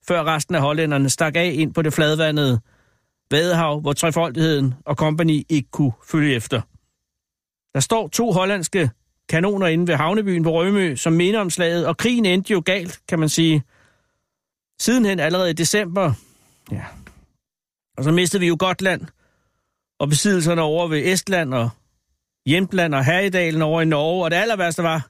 [0.09, 2.61] før resten af hollænderne stak af ind på det fladvandede
[3.31, 6.61] Vadehav, hvor trefoldigheden og kompagni ikke kunne følge efter.
[7.75, 8.91] Der står to hollandske
[9.29, 13.01] kanoner inde ved havnebyen på Rømø, som minder om slaget, og krigen endte jo galt,
[13.09, 13.63] kan man sige.
[14.81, 16.13] Sidenhen allerede i december,
[16.73, 16.85] ja,
[17.99, 19.07] og så mistede vi jo Gotland,
[19.99, 21.71] og besiddelserne over ved Estland og
[22.47, 25.09] Jemtland og Herjedalen over i Norge, og det aller værste var,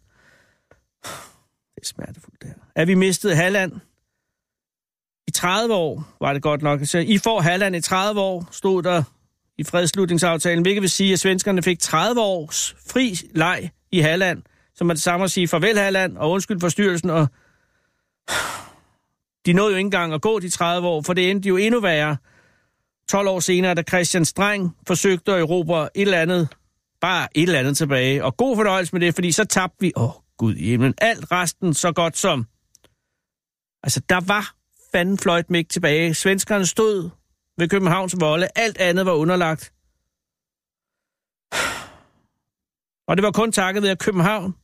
[1.75, 3.73] det er smertefuldt der, at vi mistede Halland.
[5.29, 6.81] I 30 år var det godt nok.
[6.85, 9.03] Så I får Halland i 30 år, stod der
[9.59, 14.43] i fredslutningsaftalen, hvilket vil sige, at svenskerne fik 30 års fri leg i Halland,
[14.75, 17.29] som er det samme at sige farvel Halland og undskyld for styrelsen, og
[19.47, 21.81] de nåede jo ikke engang at gå de 30 år, for det endte jo endnu
[21.81, 22.17] værre.
[23.09, 26.49] 12 år senere, da Christian Streng forsøgte at erobre et eller andet,
[27.01, 28.25] bare et eller andet tilbage.
[28.25, 31.33] Og god fornøjelse med det, fordi så tabte vi, åh oh, gud i himlen, alt
[31.33, 32.47] resten så godt som.
[33.83, 34.55] Altså, der var
[34.93, 36.15] fanden fløjt mig tilbage.
[36.15, 37.11] Svenskerne stod
[37.59, 38.49] ved Københavns volde.
[38.57, 39.73] Alt andet var underlagt.
[43.09, 44.55] Og det var kun takket ved, at København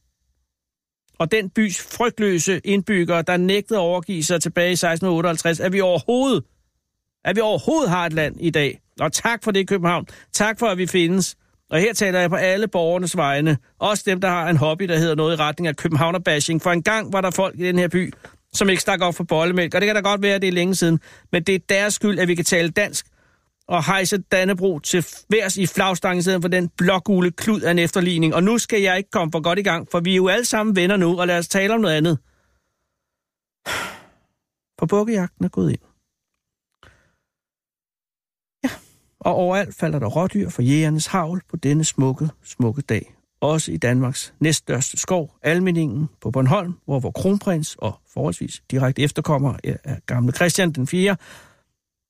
[1.18, 5.80] og den bys frygtløse indbyggere, der nægtede at overgive sig tilbage i 1658, at vi
[5.80, 6.44] overhovedet,
[7.24, 8.80] at vi overhovedet har et land i dag.
[9.00, 10.06] Og tak for det, København.
[10.32, 11.36] Tak for, at vi findes.
[11.70, 13.58] Og her taler jeg på alle borgernes vegne.
[13.78, 16.62] Også dem, der har en hobby, der hedder noget i retning af Københavner-bashing.
[16.62, 18.12] For en gang var der folk i den her by,
[18.52, 19.74] som ikke stak op for bollemælk.
[19.74, 21.00] Og det kan da godt være, at det er længe siden.
[21.32, 23.06] Men det er deres skyld, at vi kan tale dansk
[23.68, 28.34] og hejse Dannebro til værs i flagstangen siden for den blågule klud af en efterligning.
[28.34, 30.44] Og nu skal jeg ikke komme for godt i gang, for vi er jo alle
[30.44, 32.18] sammen venner nu, og lad os tale om noget andet.
[34.78, 35.80] For bukkejagten er gået ind.
[38.64, 38.70] Ja,
[39.20, 43.12] og overalt falder der rådyr for jægernes havl på denne smukke, smukke dag.
[43.40, 49.54] Også i Danmarks næststørste skov, Almeningen på Bornholm, hvor vor kronprins og forholdsvis direkte efterkommer
[49.64, 51.16] af gamle Christian den 4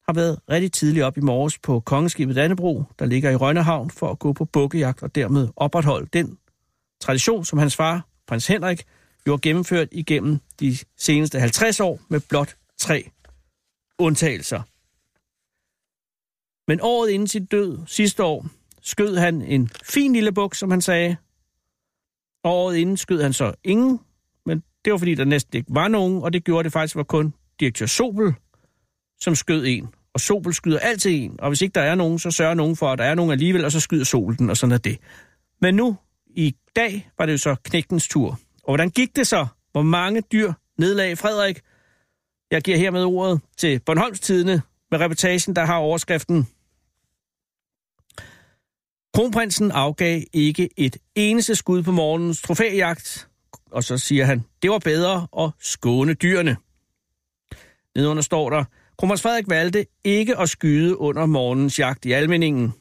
[0.09, 4.11] har været rigtig tidligt op i morges på kongeskibet Dannebro, der ligger i Rønnehavn, for
[4.11, 6.39] at gå på bukkejagt og dermed opretholde den
[7.01, 8.85] tradition, som hans far, prins Henrik,
[9.27, 13.11] jo har gennemført igennem de seneste 50 år med blot tre
[13.99, 14.63] undtagelser.
[16.71, 18.47] Men året inden sit død sidste år
[18.83, 21.17] skød han en fin lille buk, som han sagde.
[22.45, 24.01] Og året inden skød han så ingen,
[24.47, 27.03] men det var fordi, der næsten ikke var nogen, og det gjorde det faktisk var
[27.03, 28.35] kun direktør Sobel,
[29.21, 29.89] som skød en.
[30.17, 32.93] Og Sobel skyder altid en, og hvis ikke der er nogen, så sørger nogen for,
[32.93, 34.99] at der er nogen alligevel, og så skyder solen den, og sådan er det.
[35.61, 38.31] Men nu, i dag, var det jo så knægtens tur.
[38.63, 39.47] Og hvordan gik det så?
[39.73, 41.61] Hvor mange dyr nedlag Frederik?
[42.51, 46.47] Jeg giver hermed ordet til Bornholms Tidene med reportagen, der har overskriften
[49.15, 53.29] Kronprinsen afgav ikke et eneste skud på morgens trofæjagt,
[53.71, 56.57] og så siger han, det var bedre at skåne dyrene.
[57.95, 58.65] Nedunder står der,
[58.99, 62.73] Kronprins Frederik valgte ikke at skyde under morgens jagt i almeningen.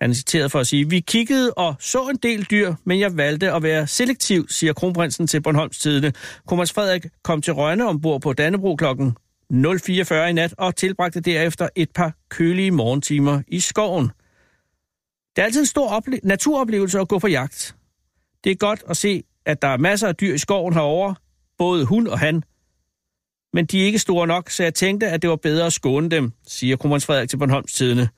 [0.00, 3.16] Han er citeret for at sige, vi kiggede og så en del dyr, men jeg
[3.16, 6.12] valgte at være selektiv, siger kronprinsen til Bornholms Tidene.
[6.46, 9.16] Kronprins Frederik kom til Rønne ombord på Dannebro klokken
[9.52, 14.10] 0.44 i nat og tilbragte derefter et par kølige morgentimer i skoven.
[15.36, 17.76] Det er altid en stor ople- naturoplevelse at gå på jagt.
[18.44, 21.14] Det er godt at se, at der er masser af dyr i skoven herover,
[21.58, 22.42] både hun og han,
[23.54, 26.08] men de er ikke store nok, så jeg tænkte, at det var bedre at skåne
[26.08, 28.08] dem, siger kronprins Frederik til Bornholms Tidene.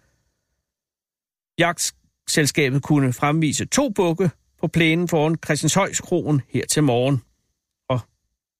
[1.58, 7.22] Jagtselskabet kunne fremvise to bukke på plænen foran Christianshøjskroen her til morgen.
[7.88, 8.00] Og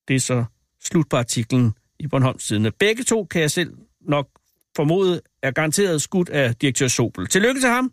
[0.09, 0.45] det er så
[0.83, 2.71] slut på artiklen i Bornholms Tidene.
[2.71, 4.29] Begge to kan jeg selv nok
[4.77, 7.27] formode er garanteret skudt af direktør Sobel.
[7.27, 7.93] Tillykke til ham,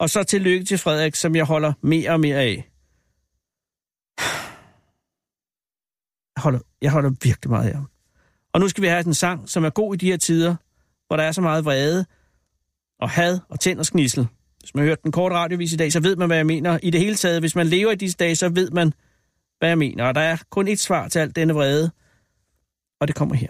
[0.00, 2.71] og så tillykke til Frederik, som jeg holder mere og mere af.
[6.42, 7.88] Holder, jeg holder virkelig meget af ham.
[8.54, 10.56] Og nu skal vi have en sang, som er god i de her tider,
[11.06, 12.04] hvor der er så meget vrede
[13.00, 14.26] og had og tænd og snissel.
[14.58, 16.78] Hvis man har hørt den korte radiovis i dag, så ved man, hvad jeg mener.
[16.82, 18.92] I det hele taget, hvis man lever i disse dage, så ved man,
[19.58, 20.04] hvad jeg mener.
[20.04, 21.90] Og der er kun et svar til alt denne vrede,
[23.00, 23.48] og det kommer her.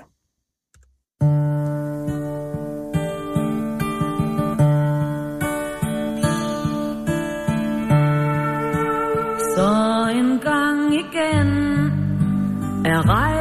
[9.56, 9.91] Så
[13.08, 13.31] er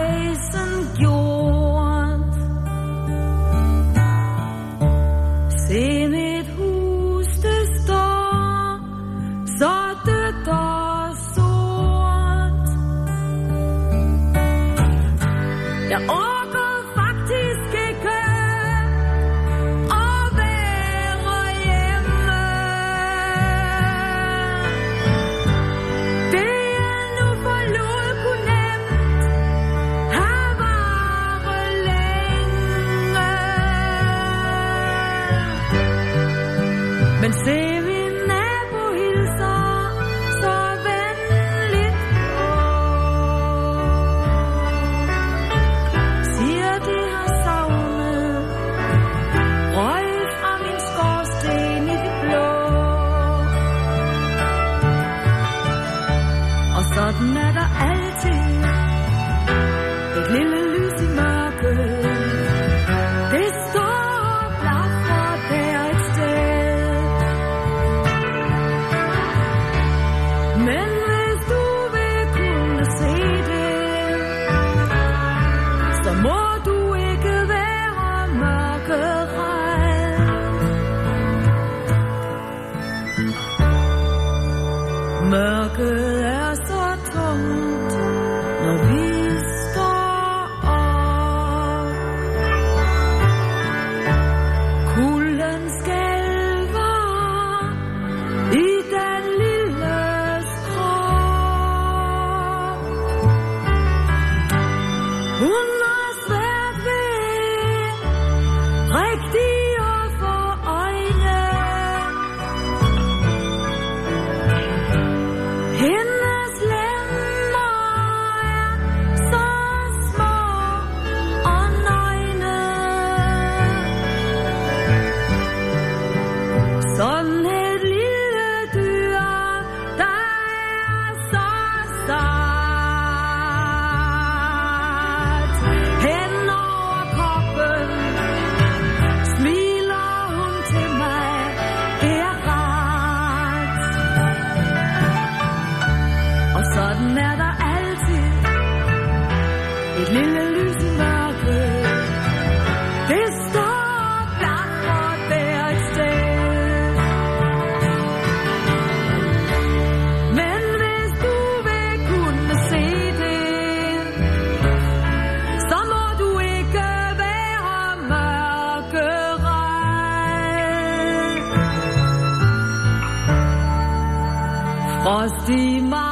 [175.41, 176.10] Frost i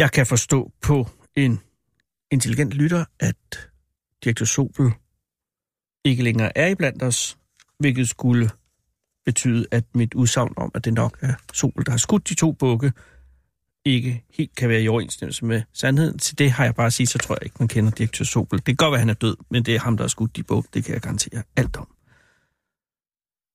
[0.00, 1.60] Jeg kan forstå på en
[2.30, 3.70] intelligent lytter, at
[4.24, 4.92] direktør Sobel
[6.04, 7.38] ikke længere er iblandt os,
[7.78, 8.50] hvilket skulle
[9.24, 12.52] betyde, at mit udsagn om, at det nok er Sobel, der har skudt de to
[12.52, 12.92] bukke,
[13.84, 16.18] ikke helt kan være i overensstemmelse med sandheden.
[16.18, 18.58] Til det har jeg bare at sige, så tror jeg ikke, man kender direktør Sobel.
[18.58, 20.36] Det kan godt være, at han er død, men det er ham, der har skudt
[20.36, 20.68] de bukke.
[20.74, 21.88] Det kan jeg garantere alt om.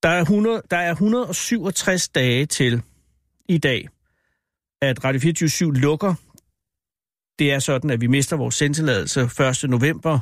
[0.03, 2.81] Der er, 100, der er 167 dage til
[3.49, 3.87] i dag,
[4.81, 6.15] at Radio 24 lukker.
[7.39, 9.21] Det er sådan, at vi mister vores sendtilladelse
[9.63, 9.69] 1.
[9.69, 10.19] november.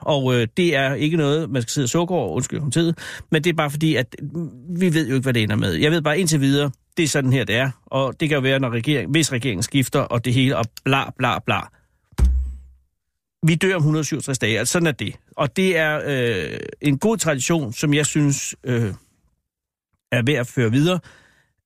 [0.00, 2.92] Og øh, det er ikke noget, man skal sidde og sukke over, undskyld om tid,
[3.30, 4.16] men det er bare fordi, at
[4.78, 5.72] vi ved jo ikke, hvad det ender med.
[5.72, 7.70] Jeg ved bare indtil videre, det er sådan her, det er.
[7.86, 11.10] Og det kan jo være, når regering, hvis regeringen skifter, og det hele, og bla
[11.18, 11.60] bla bla.
[13.46, 15.14] Vi dør om 167 dage, altså sådan er det.
[15.36, 18.94] Og det er øh, en god tradition, som jeg synes øh,
[20.12, 21.00] er værd at føre videre,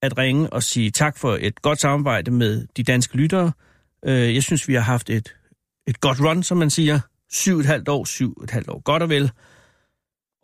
[0.02, 3.52] at ringe og sige tak for et godt samarbejde med de danske lyttere.
[4.06, 5.36] Øh, jeg synes, vi har haft et
[5.88, 7.00] et godt run, som man siger.
[7.30, 9.30] Syv et halvt år, syv et halvt år, godt og vel.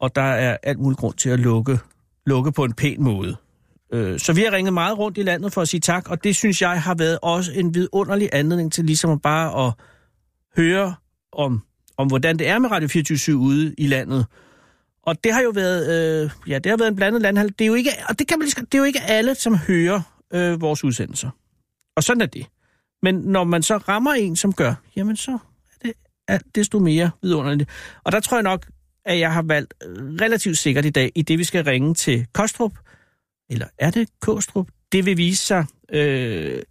[0.01, 1.79] Og der er alt muligt grund til at lukke,
[2.27, 3.37] lukke på en pæn måde.
[3.93, 6.37] Øh, Så vi har ringet meget rundt i landet for at sige tak, og det
[6.37, 9.75] synes jeg har været også en vidunderlig anledning til ligesom bare at
[10.57, 10.95] høre
[11.33, 11.63] om,
[11.97, 14.27] om hvordan det er med Radio 24 ude i landet.
[15.03, 15.83] Og det har jo været,
[16.25, 17.49] øh, ja, det har været en blandet landhal.
[17.49, 20.01] Det er jo ikke, og det kan man det er jo ikke alle, som hører
[20.35, 21.31] øh, vores udsendelser.
[21.97, 22.47] Og sådan er det.
[23.03, 25.93] Men når man så rammer en, som gør, jamen så er det
[26.29, 27.71] alt desto mere vidunderligt.
[28.05, 28.67] Og der tror jeg nok,
[29.05, 32.27] at jeg har valgt øh, relativt sikkert i dag, i det vi skal ringe til
[32.33, 32.73] Kostrup,
[33.51, 34.69] eller er det Kostrup?
[34.93, 36.63] Det vil vise sig øh,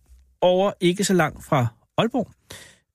[0.41, 1.67] over ikke så langt fra
[1.97, 2.31] Aalborg.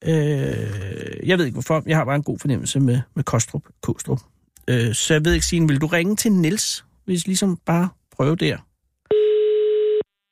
[0.04, 4.20] Øh, jeg ved ikke hvorfor, jeg har bare en god fornemmelse med, med Kostrup, Kostrup.
[4.68, 8.36] Øh, så jeg ved ikke, Signe, vil du ringe til Niels, hvis ligesom bare prøve
[8.36, 8.56] der?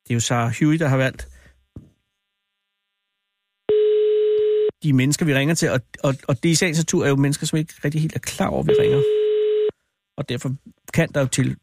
[0.05, 1.29] Det er jo Sarah Huey, der har valgt
[4.85, 7.47] de mennesker, vi ringer til, og, og, og det i sagens natur er jo mennesker,
[7.47, 9.03] som ikke rigtig helt er klar over, at vi ringer.
[10.17, 10.55] Og derfor
[10.95, 11.57] kan der jo til...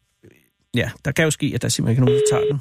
[0.74, 2.60] Ja, der kan jo ske, at der simpelthen ikke er nogen, der tager den.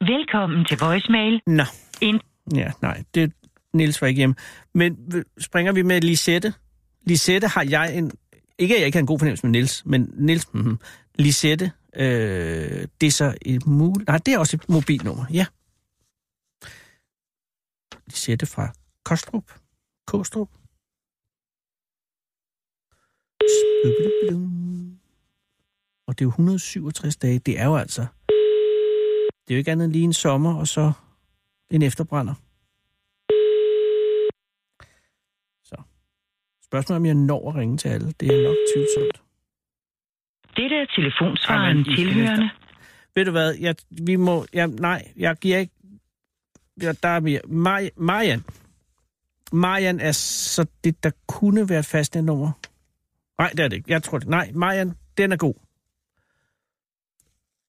[0.00, 1.40] Velkommen til voicemail.
[1.46, 1.62] Nå.
[2.00, 2.20] Ind.
[2.54, 3.32] Ja, nej, det
[3.74, 4.34] Niels var ikke hjemme.
[4.74, 4.96] Men
[5.38, 6.54] springer vi med Lisette.
[7.04, 8.12] Lisette har jeg en...
[8.58, 10.54] Ikke at jeg ikke har en god fornemmelse med Niels, men Niels...
[10.54, 10.78] Mm-hmm.
[11.18, 14.04] Lisette, øh, det er så et mul...
[14.06, 15.46] Nej, det er også et mobilnummer, ja.
[18.06, 18.72] Lisette fra
[19.06, 19.52] Kostrup.
[20.06, 20.48] Kostrup.
[26.06, 27.38] Og det er jo 167 dage.
[27.38, 28.06] Det er jo altså...
[29.20, 30.92] Det er jo ikke andet end lige en sommer, og så
[31.70, 32.34] en efterbrænder.
[35.64, 35.76] Så.
[36.64, 38.12] Spørgsmålet er, om jeg når at ringe til alle.
[38.20, 39.22] Det er nok tvivlsomt.
[40.56, 42.50] Dette er telefonsvaren tilhørende.
[43.14, 43.54] Ved du hvad?
[43.54, 44.46] Jeg, vi må...
[44.52, 45.72] Jeg, nej, jeg giver ikke...
[46.82, 47.40] Ja, der er mere.
[47.46, 48.44] Mar, Marian.
[49.56, 52.52] Marian er så det, der kunne være et fast nummer.
[53.38, 53.92] Nej, det er det ikke.
[53.92, 54.28] Jeg tror det.
[54.28, 55.54] Nej, Marian, den er god.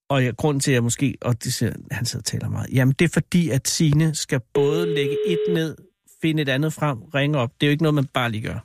[0.10, 1.18] Og jeg, grunden til, at jeg måske...
[1.22, 2.74] Og det siger, han sidder og taler meget.
[2.74, 5.76] Jamen, det er fordi, at Sine skal både lægge et ned,
[6.22, 7.52] finde et andet frem, ringe op.
[7.62, 8.60] Det er jo ikke noget, man bare lige gør.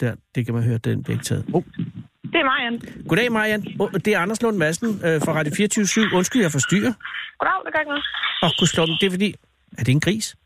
[0.00, 1.44] Der, det kan man høre, den bliver ikke taget.
[1.52, 1.62] Oh,
[2.22, 3.06] Det er Marian.
[3.08, 3.66] Goddag, Marian.
[3.80, 6.92] Oh, det er Anders Lund Madsen øh, fra Radio 24 Undskyld, jeg forstyrrer.
[7.38, 8.04] Goddag, det gør ikke noget.
[8.42, 8.50] Åh,
[8.82, 9.34] oh, det er fordi...
[9.78, 10.36] Er det en gris?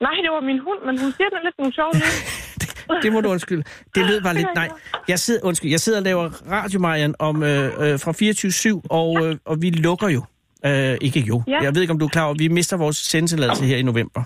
[0.00, 2.20] Nej, det var min hund, men hun siger den lidt nogle sjove lyde.
[3.02, 3.64] Det må du undskylde.
[3.94, 4.46] Det lød bare lidt...
[4.54, 4.68] Nej,
[5.08, 9.26] jeg sidder, undskyld, jeg sidder og laver radio, Marian, om, øh, øh, fra 24 og,
[9.26, 10.22] øh, og vi lukker jo.
[10.66, 11.42] Øh, ikke jo.
[11.46, 11.62] Ja.
[11.62, 14.22] Jeg ved ikke, om du er klar over, vi mister vores sendtilladelse her i november.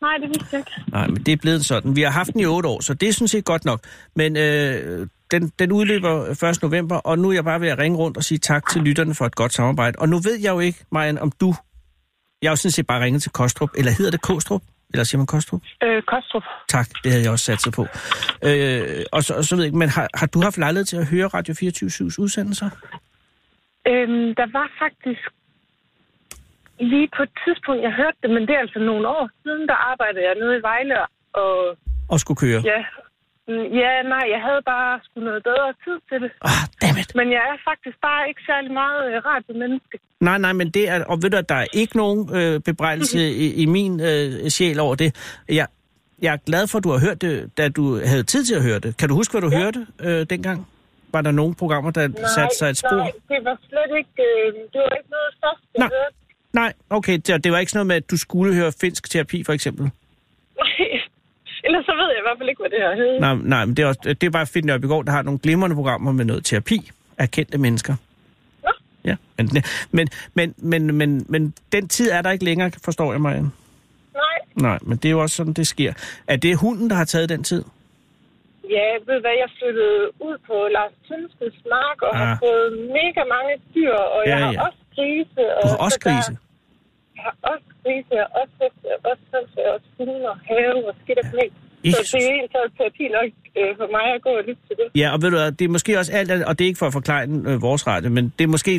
[0.00, 0.90] Nej, det vidste jeg ikke.
[0.92, 1.96] Nej, men det er blevet sådan.
[1.96, 3.80] Vi har haft den i otte år, så det er sådan set godt nok.
[4.16, 6.62] Men øh, den, den udløber 1.
[6.62, 9.14] november, og nu er jeg bare ved at ringe rundt og sige tak til lytterne
[9.14, 9.98] for et godt samarbejde.
[9.98, 11.54] Og nu ved jeg jo ikke, Marian, om du...
[12.42, 14.62] Jeg har jo sådan set bare ringet til Kostrup, eller hedder det Kostrup?
[14.92, 15.60] Eller siger man Kostrup?
[15.84, 16.42] Øh, Kostrup.
[16.68, 17.82] Tak, det havde jeg også sat sig på.
[18.48, 20.96] Øh, og, så, og så ved jeg ikke, men har, har du haft lejlighed til
[20.96, 22.70] at høre Radio 24-7's udsendelser?
[23.90, 25.22] Øhm, der var faktisk
[26.92, 29.74] lige på et tidspunkt, jeg hørte det, men det er altså nogle år siden, der
[29.92, 30.94] arbejdede jeg nede i Vejle,
[31.42, 31.76] og
[32.08, 32.60] Og skulle køre?
[32.72, 32.80] ja,
[33.82, 36.30] ja, nej, jeg havde bare sgu noget bedre tid til det.
[36.42, 37.14] Ah, dammit.
[37.14, 39.98] Men jeg er faktisk bare ikke særlig meget øh, radiomenneske.
[40.20, 41.04] Nej, nej, men det er...
[41.04, 44.80] Og ved du, at der er ikke nogen øh, bebrejdelse i, i min øh, sjæl
[44.80, 45.40] over det.
[45.48, 45.66] Jeg,
[46.22, 48.62] jeg er glad for, at du har hørt det, da du havde tid til at
[48.62, 48.96] høre det.
[48.96, 49.62] Kan du huske, hvad du ja.
[49.62, 50.66] hørte øh, dengang?
[51.12, 52.96] Var der nogle programmer, der Nej, satte sig et spor?
[52.96, 55.88] nej, det var slet ikke, øh, det var ikke noget først, jeg Nej.
[55.88, 56.14] hørte.
[56.52, 57.16] Nej, okay.
[57.26, 59.90] Det, det var ikke sådan noget med, at du skulle høre finsk terapi, for eksempel.
[61.68, 63.20] Ellers så ved jeg i hvert fald ikke, hvad det her hedder.
[63.20, 65.38] Nej, nej men det er, også, det er bare fedt, når går, der har nogle
[65.44, 67.94] glimrende programmer med noget terapi af kendte mennesker.
[68.64, 68.70] Nå.
[69.04, 69.50] Ja, men,
[69.90, 73.50] men, men, men, men, men den tid er der ikke længere, forstår jeg, Marianne.
[74.14, 75.92] Nej, Nej, men det er jo også sådan, det sker.
[76.26, 77.64] Er det hunden, der har taget den tid?
[78.76, 82.20] ja, ved du hvad, jeg flyttede ud på Lars Tønskeds mark, og ah.
[82.28, 84.66] Har fået mega mange dyr, og Ja, jeg har ja.
[84.66, 85.42] også grise.
[85.56, 86.32] Og Du har også så der- grise.
[86.32, 86.47] Jeg
[87.24, 90.36] har også grise, jeg har også heste, har også høns, jeg har også hunde og
[90.50, 91.44] have og skidt og knæ.
[91.48, 92.10] Så Jesus.
[92.10, 94.86] det er taget terapi nok øh, for mig at gå og lytte til det.
[95.00, 96.90] Ja, og ved du hvad, det er måske også alt og det er ikke for
[96.92, 98.72] at forklare øh, vores radio, men det er måske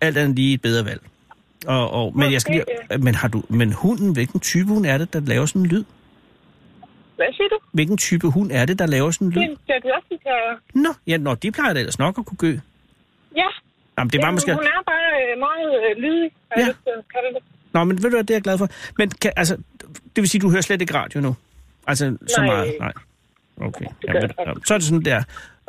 [0.00, 1.02] alt andet lige et bedre valg.
[1.66, 4.98] Og, og, men, jeg skal lige, men, har du, men hunden, hvilken type hund er
[4.98, 5.84] det, der laver sådan en lyd?
[7.16, 7.58] Hvad siger du?
[7.72, 9.46] Hvilken type hund er det, der laver sådan en Det lyd?
[9.46, 9.84] er en Jack.
[10.74, 12.52] Nå, ja, nå, de plejer da ellers nok at kunne gø.
[13.36, 13.48] Ja,
[13.98, 14.52] Jamen, det var Jamen, måske...
[14.60, 16.60] hun er bare øh, meget øh, lydig, Ja.
[16.60, 17.42] jeg lyst til at kalde det.
[17.76, 18.68] Nå, men ved du hvad, det er jeg glad for.
[18.98, 19.56] Men kan, altså,
[19.86, 21.36] det vil sige, du hører slet ikke radio nu?
[21.86, 22.46] Altså, så Nej.
[22.46, 22.74] meget?
[22.80, 22.92] Nej.
[23.60, 25.22] Okay, Jamen, jeg ja, så er det sådan der.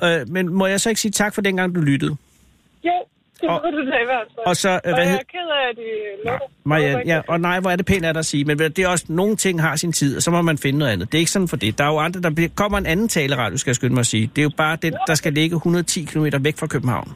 [0.04, 2.12] Øh, men må jeg så ikke sige tak for dengang, du lyttede?
[2.84, 2.92] Jo,
[3.42, 4.46] Det Og- du da i hvert fald.
[4.48, 5.20] Og så, øh, og hvad jeg hed...
[5.20, 6.48] er ked af, at de lukker.
[6.64, 8.88] Marianne, ja, og nej, hvor er det pænt af dig at sige, men det er
[8.88, 11.12] også, nogle ting har sin tid, og så må man finde noget andet.
[11.12, 11.78] Det er ikke sådan for det.
[11.78, 14.32] Der er jo andre, der kommer en anden taleradio, skal jeg skynde mig at sige.
[14.36, 17.14] Det er jo bare den, der skal ligge 110 km væk fra København.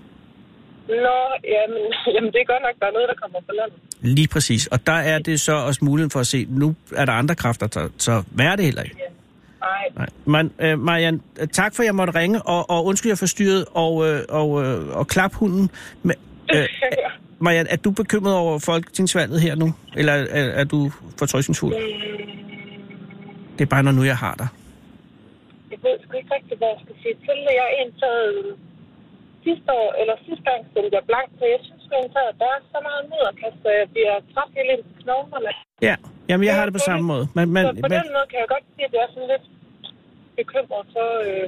[0.91, 1.17] Nå,
[1.55, 1.83] jamen,
[2.15, 3.77] jamen, det er godt nok, der er noget, der kommer på landet.
[4.17, 4.67] Lige præcis.
[4.67, 7.67] Og der er det så også muligheden for at se, nu er der andre kræfter,
[7.67, 8.95] der, så hvad er det heller ikke?
[9.61, 10.07] Nej, Nej.
[10.25, 13.65] Men, øh, Marianne, øh, tak for, at jeg måtte ringe, og, og undskyld, jeg forstyrret,
[13.71, 15.69] og, øh, og, øh, og klap hunden.
[16.03, 16.15] Men,
[16.55, 16.67] øh,
[17.39, 19.73] Marianne, er du bekymret over folketingsvalget her nu?
[19.97, 21.75] Eller er, er du fortrøstningsfuld?
[23.57, 24.47] Det er bare, når nu jeg har dig.
[25.71, 27.37] jeg ved sgu ikke rigtig, hvad jeg skal sige til.
[27.59, 28.55] Jeg er indtaget
[29.45, 31.83] sidste år, eller sidste gang stemte jeg blank, så jeg synes
[32.27, 35.51] at der er så meget mudderkast, at jeg bliver træt helt ind knoglerne.
[35.87, 35.95] Ja,
[36.29, 37.25] jamen jeg har det på samme måde.
[37.37, 39.29] Men, men, Så på men, den måde kan jeg godt sige, at jeg er sådan
[39.33, 39.45] lidt
[40.39, 41.45] bekymret for øh,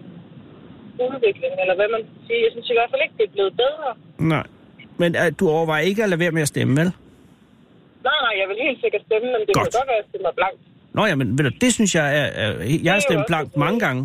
[1.06, 2.40] udviklingen, eller hvad man skal sige.
[2.46, 3.90] Jeg synes i hvert fald ikke, det er blevet bedre.
[4.34, 4.46] nej.
[5.02, 6.90] Men øh, du overvejer ikke at lade være med at stemme, vel?
[8.10, 9.64] Nej, nej, jeg vil helt sikkert stemme, men det Godt.
[9.66, 10.62] kan godt være, at jeg stemmer blankt.
[10.98, 12.28] Nå ja, men ved du, det synes jeg er...
[12.44, 12.50] er
[12.88, 14.02] jeg har stemt blankt mange gange.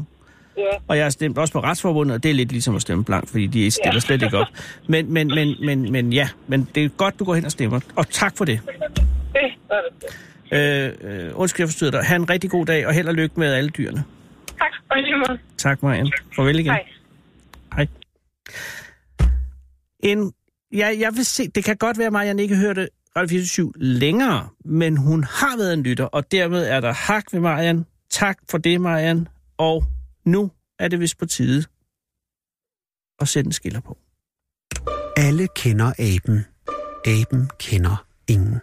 [0.58, 0.64] Ja.
[0.88, 3.30] Og jeg har stemt også på retsforbundet, og det er lidt ligesom at stemme blankt,
[3.30, 4.00] fordi de stiller Ja.
[4.00, 4.46] slet ikke op.
[4.88, 7.80] Men, men, men, men, men ja, men det er godt, du går hen og stemmer.
[7.96, 8.60] Og tak for det.
[8.66, 10.14] Det var det.
[10.52, 12.04] Øh, øh, undskyld, jeg forstyrrede dig.
[12.04, 14.04] Ha' en rigtig god dag, og held og lykke med alle dyrene.
[14.58, 15.38] Tak, og lige måde.
[15.58, 16.10] Tak, Marianne.
[16.36, 16.70] Farvel igen.
[16.72, 16.84] Hej.
[17.74, 17.86] Hej.
[20.00, 20.32] En,
[20.72, 24.48] ja, jeg vil se, det kan godt være, at Marianne ikke hørte Radio 24 længere,
[24.64, 27.84] men hun har været en lytter, og dermed er der hak ved Marianne.
[28.10, 29.26] Tak for det, Marianne.
[29.58, 29.84] Og
[30.30, 31.64] nu er det vist på tide
[33.20, 33.98] at sætte en skiller på.
[35.16, 36.44] Alle kender aben.
[37.06, 38.60] Aben kender ingen.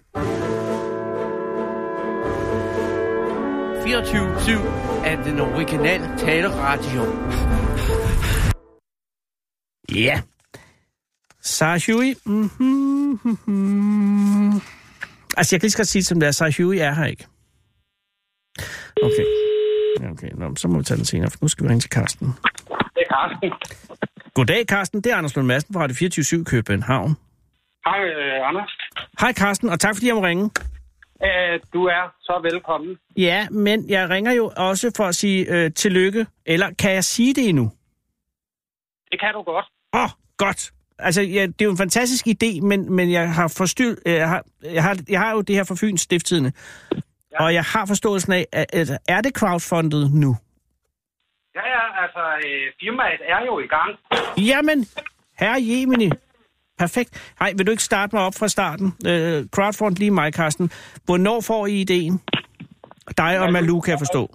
[3.85, 7.01] 24-7 af den originale taleradio.
[9.95, 10.21] Ja.
[11.41, 12.15] Sarah Huey.
[12.25, 14.53] Mm-hmm, mm-hmm.
[15.37, 16.31] Altså, jeg kan lige så godt sige det, som det er.
[16.31, 17.27] Sarah Huey er her ikke.
[19.03, 19.54] Okay.
[20.03, 22.27] Okay, Nå, så må vi tage den senere, for nu skal vi ringe til Karsten.
[22.27, 23.51] Det er Carsten.
[24.33, 25.01] Goddag, Karsten.
[25.01, 27.15] Det er Anders Lund Madsen fra Radio 24 København.
[27.85, 28.77] Hej, øh, Anders.
[29.19, 30.49] Hej, Karsten, og tak fordi jeg må ringe.
[31.23, 32.97] Øh, du er så velkommen.
[33.17, 36.25] Ja, men jeg ringer jo også for at sige øh, tillykke.
[36.45, 37.71] Eller kan jeg sige det endnu?
[39.11, 39.65] Det kan du godt.
[39.93, 40.71] Åh, oh, godt.
[40.99, 44.29] Altså, ja, det er jo en fantastisk idé, men, men jeg har forstyr, øh, jeg,
[44.29, 46.51] har, jeg, har, jeg har jo det her for Fyns Stifttidende.
[47.39, 47.43] Ja.
[47.45, 50.35] Og jeg har forståelsen af, at, er det crowdfundet nu?
[51.55, 53.91] Ja, ja, altså, øh, firmaet er jo i gang.
[54.37, 54.85] Jamen,
[55.39, 56.09] herre Jemini.
[56.79, 57.33] Perfekt.
[57.39, 58.87] Hej, vil du ikke starte mig op fra starten?
[59.07, 60.71] Øh, crowdfund lige mig, Carsten.
[61.05, 62.21] Hvornår får I ideen?
[63.17, 64.29] Dig og Malou, kan jeg forstå.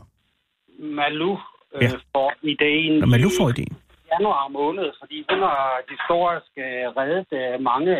[0.78, 1.38] Malou
[1.74, 1.90] øh, Ja.
[2.14, 3.76] får ideen Når Malou i får ideen.
[4.12, 7.92] januar måned, fordi hun har historisk øh, reddet øh, mange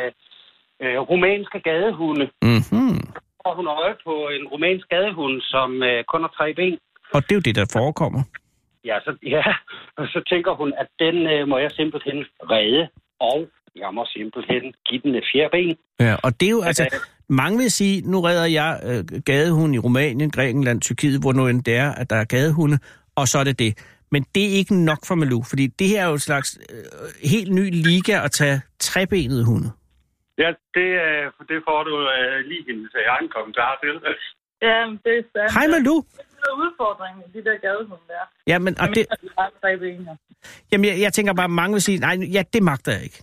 [0.83, 2.31] øh, romanske gadehunde.
[2.43, 3.00] Mm-hmm.
[3.51, 6.79] Og hun øje på en romansk gadehund, som øh, kun har tre ben.
[7.15, 8.23] Og det er jo det, der forekommer.
[8.85, 9.45] Ja, så, ja,
[9.99, 12.19] og så tænker hun, at den øh, må jeg simpelthen
[12.53, 12.89] redde,
[13.21, 13.39] og
[13.77, 15.77] jeg må simpelthen give den et fjerde ben.
[16.01, 16.85] Ja, og det er jo, altså,
[17.29, 21.63] mange vil sige, nu redder jeg øh, gadehunde i Rumænien, Grækenland, Tyrkiet, hvor nu end
[21.65, 22.79] det er, at der er gadehunde,
[23.17, 23.73] og så er det det.
[24.13, 27.31] Men det er ikke nok for Malou, fordi det her er jo et slags øh,
[27.31, 29.71] helt ny liga at tage trebenede hunde.
[30.43, 33.95] Ja, det, øh, det får du øh, lige hendes øh, egen kommentar til.
[34.69, 35.53] Ja, det er sandt.
[35.57, 35.99] Hej Malou!
[36.41, 38.25] Det er udfordringen, de der gadehunde der.
[38.47, 40.17] Ja, men, og det, de har tre ben her.
[40.73, 43.21] jamen, jeg, jeg tænker bare, mange vil sige, nej, ja, det magter jeg ikke.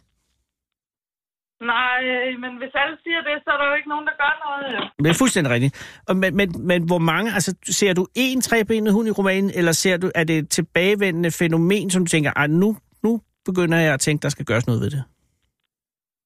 [1.61, 2.01] Nej,
[2.43, 4.91] men hvis alle siger det, så er der jo ikke nogen, der gør noget.
[5.03, 6.01] Det er fuldstændig rigtigt.
[6.07, 9.71] Og, men, men, men hvor mange, altså ser du én trebenet hund i Rumænien, eller
[9.71, 13.99] ser du, er det et tilbagevendende fænomen, som du tænker, nu, nu begynder jeg at
[13.99, 15.03] tænke, der skal gøres noget ved det?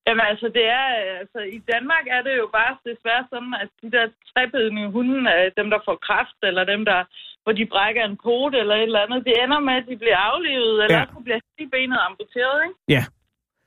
[0.07, 0.85] Jamen altså, det er,
[1.21, 5.45] altså, i Danmark er det jo bare desværre sådan, at de der trebedende hunde, øh,
[5.59, 7.01] dem der får kræft, eller dem der,
[7.43, 10.19] hvor de brækker en pote eller et eller andet, det ender med, at de bliver
[10.31, 11.05] aflevet, eller Ja.
[11.07, 11.13] ja.
[11.15, 11.39] så bliver
[11.75, 12.77] benet amputeret, ikke?
[12.95, 13.03] Ja.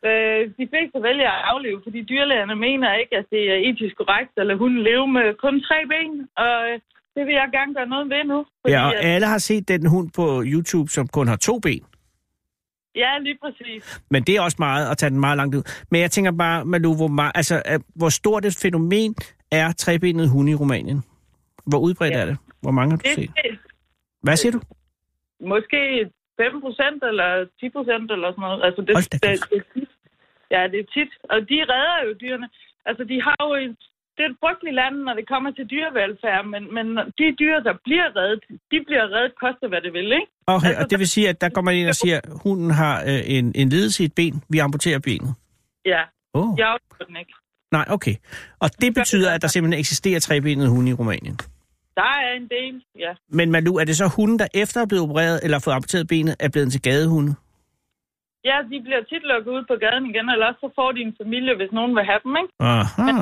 [0.09, 4.30] Øh, de fleste vælger at afleve, fordi dyrlægerne mener ikke, at det er etisk korrekt
[4.37, 6.74] lade hunden leve med kun tre ben, og øh,
[7.16, 8.47] det vil jeg gerne gøre noget ved nu.
[8.61, 11.85] Fordi, Ja, og alle har set den hund på YouTube, som kun har to ben.
[12.97, 14.01] Ja, lige præcis.
[14.11, 15.62] Men det er også meget at tage den meget langt ud.
[15.90, 19.14] Men jeg tænker bare, Malou, hvor, meget, altså, øh, hvor stort et fænomen
[19.51, 21.03] er trebenet hunde i Rumænien?
[21.66, 22.20] Hvor udbredt Ja.
[22.20, 22.36] er det?
[22.62, 23.30] Hvor mange har du Det set?
[24.22, 24.61] Hvad siger du?
[25.53, 27.28] måske 5 procent eller
[27.61, 28.61] 10 procent eller sådan noget.
[28.66, 29.36] Altså, det, det, det, er
[29.74, 29.88] tit.
[30.55, 31.12] Ja, det er tit.
[31.32, 32.49] Og de redder jo dyrene.
[32.88, 33.76] Altså, de har jo en,
[34.16, 36.86] det er et frygteligt land, når det kommer til dyrevelfærd, men, men
[37.18, 38.40] de dyr, der bliver reddet,
[38.72, 40.30] de bliver reddet, koster hvad det vil, ikke?
[40.46, 42.94] Okay, Altså, og det vil sige, at der kommer ind og siger, at hunden har
[43.10, 45.34] øh, en, en lidelse i et ben, vi amputerer benet.
[45.86, 46.02] Ja,
[46.34, 46.48] Oh.
[46.58, 47.34] Jeg aflever den ikke.
[47.72, 48.14] Nej, okay.
[48.60, 51.36] Og det betyder, at der simpelthen eksisterer trebenede hunde i Rumænien.
[52.00, 53.12] Der er en del, ja.
[53.28, 56.36] Men Malu, er det så hunden, der efter er blevet opereret eller fået amputeret benet,
[56.40, 57.34] er blevet til gadehunde?
[58.44, 61.14] Ja, de bliver tit lukket ud på gaden igen, eller også så får de en
[61.22, 62.52] familie, hvis nogen vil have dem, ikke?
[62.60, 63.02] Aha.
[63.08, 63.16] Men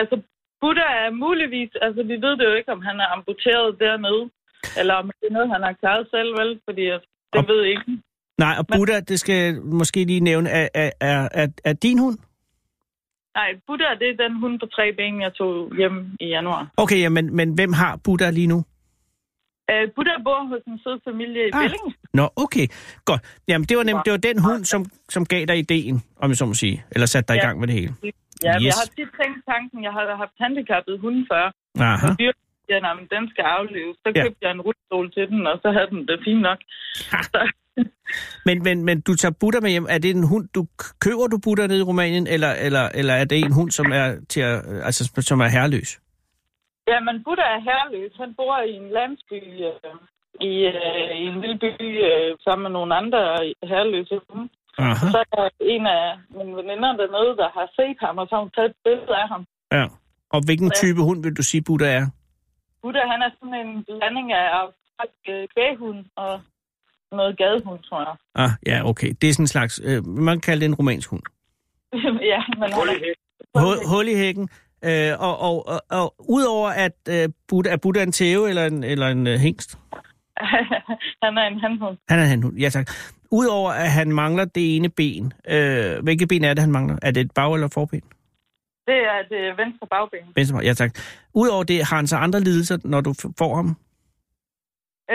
[0.00, 0.16] altså,
[0.60, 4.22] Buddha er muligvis, altså vi ved det jo ikke, om han er amputeret dernede,
[4.80, 6.50] eller om det er noget, han har klaret selv, vel?
[6.66, 7.00] Fordi det
[7.38, 8.02] Og- ved jeg ikke.
[8.44, 12.18] Nej, og Buddha, det skal måske lige nævne, er, er, er, er, er din hund?
[13.34, 16.68] Nej, Buddha, det er den hund på tre ben, jeg tog hjem i januar.
[16.76, 18.58] Okay, ja, men, men hvem har Buddha lige nu?
[19.72, 21.62] Uh, Buddha bor hos en sød familie i Ah.
[21.62, 21.94] Billing.
[22.14, 22.66] Nå, okay.
[23.04, 23.20] Godt.
[23.48, 26.36] Jamen, det var, nemt, det var den hund, som, som gav dig ideen, om jeg
[26.36, 26.84] så må sige.
[26.90, 27.46] Eller satte dig i Ja.
[27.46, 27.94] gang med det hele.
[28.46, 28.64] Ja, yes.
[28.68, 31.44] Jeg har tit tænkt tanken, jeg har haft handicappede hunde før.
[31.88, 32.06] Aha.
[32.08, 32.32] Og dyr,
[32.72, 33.96] ja, nej, men den skal afleves.
[34.02, 34.22] Så Ja.
[34.24, 36.58] købte jeg en rullestol til den, og så havde den det fint nok.
[37.32, 37.40] Så,
[38.48, 39.86] Men, men, men du tager Buddha med hjem.
[39.90, 40.66] Er det en hund, du
[41.04, 44.06] køber du Buddha nede i Rumænien, eller, eller, eller er det en hund, som er,
[44.28, 44.56] til at,
[44.88, 45.90] altså, som er herreløs?
[46.92, 48.12] ja, men Buddha er herreløs.
[48.22, 49.94] Han bor i en landsby, øh,
[50.50, 51.72] i, øh, i en lille by,
[52.08, 53.20] øh, sammen med nogle andre
[53.70, 54.48] herreløse hunde.
[54.82, 55.06] Aha.
[55.14, 56.04] Så er der en af
[56.36, 59.28] mine veninder dernede, der har set ham, og så har hun taget et billede af
[59.32, 59.42] ham.
[59.76, 59.84] Ja.
[60.34, 62.06] Og hvilken type hund vil du sige, Buddha er?
[62.82, 66.32] Buddha, han er sådan en blanding af australsk øh, kvæghund og
[67.12, 68.16] noget gadehund, tror jeg.
[68.34, 69.10] Ah, ja, okay.
[69.20, 71.22] Det er sådan en slags, øh, man kan kalde det en romansk hund.
[72.32, 73.14] ja, men han er...
[73.62, 74.48] Hul, hul i hækken.
[74.84, 78.84] Øh, og, og, og, og udover at øh, Buddha, er Buddha en tæve eller en,
[78.84, 79.78] eller en øh, hængst?
[81.24, 81.96] han er en handhund.
[82.08, 82.90] Han er en hund, ja tak.
[83.32, 86.96] Udover at han mangler det ene ben, øh, hvilket ben er det, han mangler?
[87.02, 88.00] Er det et bag- eller forben?
[88.86, 90.32] Det er det venstre bagben.
[90.36, 90.90] Venstre, ja tak.
[91.34, 93.76] Udover det, har han så andre lidelser, når du får ham?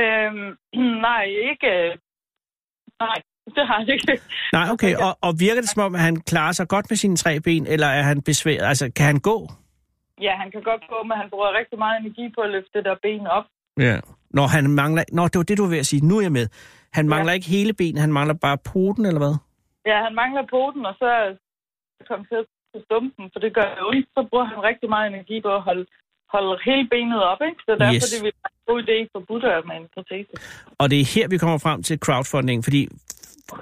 [0.01, 0.57] Øhm,
[1.07, 1.67] nej, ikke...
[1.67, 1.97] øh,
[2.99, 3.15] Nej,
[3.55, 4.21] det har jeg ikke.
[4.53, 4.95] Nej, okay.
[5.05, 7.67] Og, og virker det som om, at han klarer sig godt med sine tre ben,
[7.67, 8.65] eller er han besværet?
[8.65, 9.47] Altså, kan han gå?
[10.21, 12.85] Ja, han kan godt gå, men han bruger rigtig meget energi på at løfte det
[12.85, 13.43] der ben op.
[13.79, 13.99] Ja.
[14.29, 15.03] Når han mangler...
[15.11, 16.05] Nå, det var det, du var ved at sige.
[16.07, 16.47] Nu er jeg med.
[16.97, 19.35] Han mangler ikke hele benet, han mangler bare poten, eller hvad?
[19.91, 21.09] Ja, han mangler poten, og så
[22.09, 22.45] kom til at
[22.87, 24.07] stumpen, for det gør ondt.
[24.15, 25.85] Så bruger han rigtig meget energi på at holde,
[26.33, 27.59] holde hele benet op, ikke?
[27.67, 28.11] Så derfor Yes.
[28.13, 30.31] det vil være en god idé for Buddha med en protese.
[30.81, 32.81] Og det er her, vi kommer frem til crowdfunding, fordi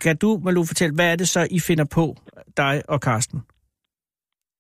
[0.06, 2.06] kan du, Malu, fortælle, hvad er det så, I finder på,
[2.58, 3.40] dig og Karsten?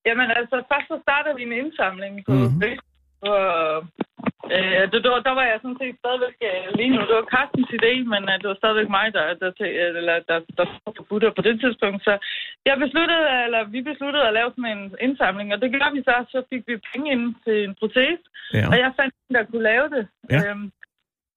[0.07, 2.41] Jamen altså, først så startede vi en indsamling på Mhm.
[2.41, 2.61] mm-hmm.
[2.61, 2.89] Facebook.
[4.55, 6.99] Øh, det, der, der var jeg sådan set stadigvæk øh, lige nu.
[7.09, 9.67] Det var Carstens idé, men øh, det var stadigvæk mig, der, der, der,
[9.99, 10.65] eller, der, der
[10.97, 11.99] for Buddha på det tidspunkt.
[12.07, 12.13] Så
[12.69, 16.15] jeg besluttede, eller vi besluttede at lave sådan en indsamling, og det gjorde vi så.
[16.33, 18.23] Så fik vi penge ind til en protese,
[18.57, 18.65] Ja.
[18.71, 20.03] og jeg fandt en, der kunne lave det.
[20.33, 20.39] Ja.
[20.49, 20.67] Øhm,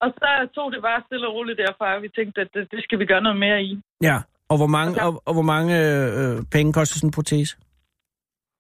[0.05, 2.81] og så tog det bare stille og roligt derfra, og vi tænkte, at det, det
[2.85, 3.73] skal vi gøre noget mere i.
[4.09, 4.19] Ja.
[4.53, 7.53] Og hvor mange, og, og hvor mange øh, penge koster sådan en protese?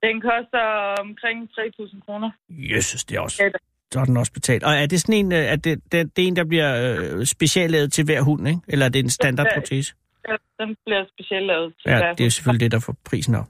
[0.03, 0.64] Den koster
[1.05, 2.30] omkring 3.000 kroner.
[2.49, 3.42] Jesus, det er også...
[3.44, 3.49] Ja,
[3.93, 4.64] Så den også betalt.
[4.64, 6.70] Og er det sådan en, øh, er det, det, det er en, der bliver
[7.18, 8.61] øh, speciallavet til hver hund, ikke?
[8.68, 9.95] Eller er det en standardprotese?
[10.28, 13.34] Ja, Den bliver specielt lavet til hver Ja, det er selvfølgelig det, der får prisen
[13.34, 13.47] op.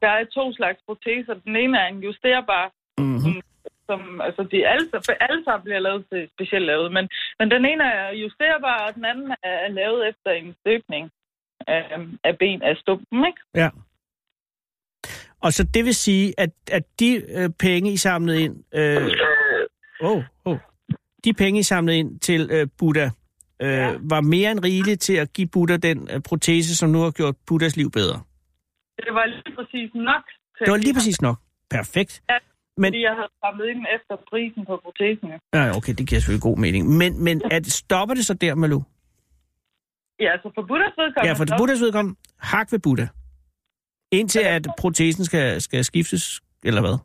[0.00, 1.34] Der er to slags proteser.
[1.44, 3.40] Den ene er en justerbar, Mm-hmm.
[3.88, 6.92] som altså de alle, for alle sammen bliver lavet til specielt lavet.
[6.92, 7.08] Men,
[7.38, 11.10] men den ene er justerbar, og den anden er, er lavet efter en støbning
[11.66, 11.82] af,
[12.24, 13.40] af ben af stumpen, ikke?
[13.54, 13.68] Ja.
[15.40, 18.56] Og så det vil sige, at, at de øh, penge, I samlede ind...
[18.74, 19.10] Øh,
[20.00, 20.58] oh, oh,
[21.24, 23.10] de penge, I samlede ind til øh, Buddha,
[23.62, 23.94] øh, ja.
[24.00, 27.34] var mere end rigeligt til at give Buddha den øh, protese, som nu har gjort
[27.46, 28.22] Buddhas liv bedre.
[28.96, 30.24] Det var lige præcis nok.
[30.58, 31.36] Til Det var lige præcis nok.
[31.70, 32.22] Perfekt.
[32.30, 32.38] Ja,
[32.76, 35.28] Men, Fordi jeg havde samlet ind efter prisen på protesen.
[35.54, 35.76] ja.
[35.76, 36.88] okay, det giver selvfølgelig god mening.
[36.88, 38.80] Men, men at, stopper det så der, Malu?
[40.20, 41.28] Ja, altså for Buddhas vedkommende...
[41.28, 43.06] Ja, for så- Buddhas vedkommende, hak ved Buddha.
[44.12, 46.98] Indtil at protesen skal, skal skiftes, eller hvad?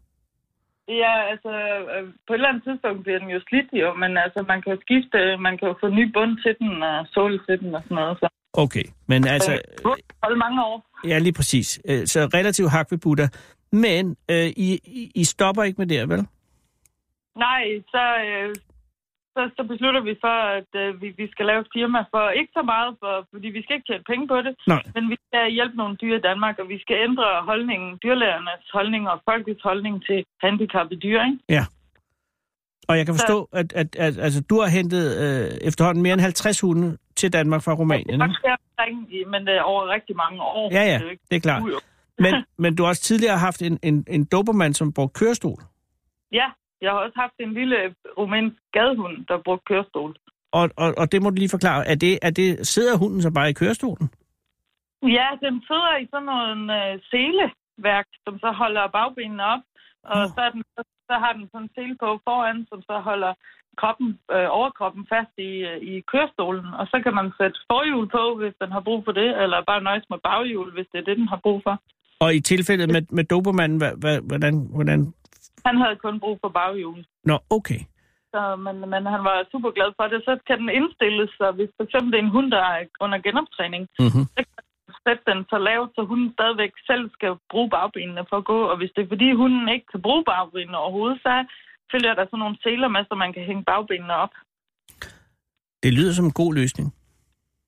[0.88, 1.50] Ja, altså
[1.94, 4.74] øh, på et eller andet tidspunkt bliver den jo slidt jo, men altså man kan
[4.74, 7.82] jo skifte, man kan jo få ny bund til den og såle til den og
[7.84, 8.18] sådan noget.
[8.20, 8.28] Så
[8.58, 9.92] Okay, men altså, øh,
[10.24, 10.86] holde mange år.
[11.08, 11.82] ja, lige præcis.
[11.90, 13.28] Øh, Så relativt hak ved Buddha.
[13.72, 16.22] Men øh, I, I- I stopper ikke med det, vel?
[17.46, 17.64] Nej,
[17.94, 18.56] så, øh,
[19.36, 22.52] så, så beslutter vi for, at øh, vi, vi skal lave et firma for ikke
[22.58, 24.84] så meget, for, fordi vi skal ikke tjene penge på det, Nej.
[24.96, 29.04] men vi skal hjælpe nogle dyr i Danmark, og vi skal ændre holdningen, dyrlægernes holdning
[29.12, 31.40] og folkets holdning til handicappede dyr, ikke?
[31.58, 31.64] Ja.
[32.90, 36.22] Og jeg kan forstå, at, at, at altså, du har hentet øh, efterhånden mere end
[36.22, 38.20] 50 hunde til Danmark fra Rumænien.
[38.20, 38.48] Det Ikke?
[38.48, 40.70] er omkring, i- men det er over rigtig mange år.
[40.74, 41.64] Ja, ja, Det er ikke- det er klart.
[42.20, 45.60] Men, men du har også tidligere haft en, en, en dobermand, som brugte kørestol.
[46.32, 46.48] Ja,
[46.82, 50.16] jeg har også haft en lille rumænsk gadehund, der brugte kørestol.
[50.52, 51.88] Og, og, og det må du lige forklare.
[51.88, 54.10] Er det, er det, sidder hunden så bare i kørestolen?
[55.18, 57.46] Ja, den sidder i sådan en øh, sele,
[57.78, 59.64] værk, som så holder bagbenene op,
[60.04, 60.28] og Nå.
[60.36, 60.64] så, er den,
[61.10, 63.34] så har den sådan en sele på foran, som så holder
[63.82, 68.24] kroppen, øh, overkroppen fast i, øh, i kørestolen, og så kan man sætte forhjul på,
[68.40, 71.18] hvis den har brug for det, eller bare nøjes med baghjul, hvis det er det,
[71.18, 71.76] den har brug for.
[72.20, 73.78] Og i tilfældet med, med Dobermann,
[74.30, 75.14] hvordan, hvordan...
[75.66, 77.00] Han havde kun brug for baghjul.
[77.30, 77.80] Nå, okay.
[78.34, 80.20] Så, men, men han var super glad for det.
[80.28, 83.18] Så kan den indstilles, så hvis for eksempel det er en hund, der er under
[83.28, 84.26] genoptræning, Mm-hmm.
[84.36, 84.56] så kan
[84.88, 88.60] man sætte den så lavt, så hunden stadigvæk selv skal bruge bagbenene for at gå.
[88.72, 91.34] Og hvis det er fordi hunden ikke kan bruge bagbenene overhovedet, så
[91.92, 94.34] følger der sådan nogle seler med, så man kan hænge bagbenene op.
[95.84, 96.88] Det lyder som en god løsning.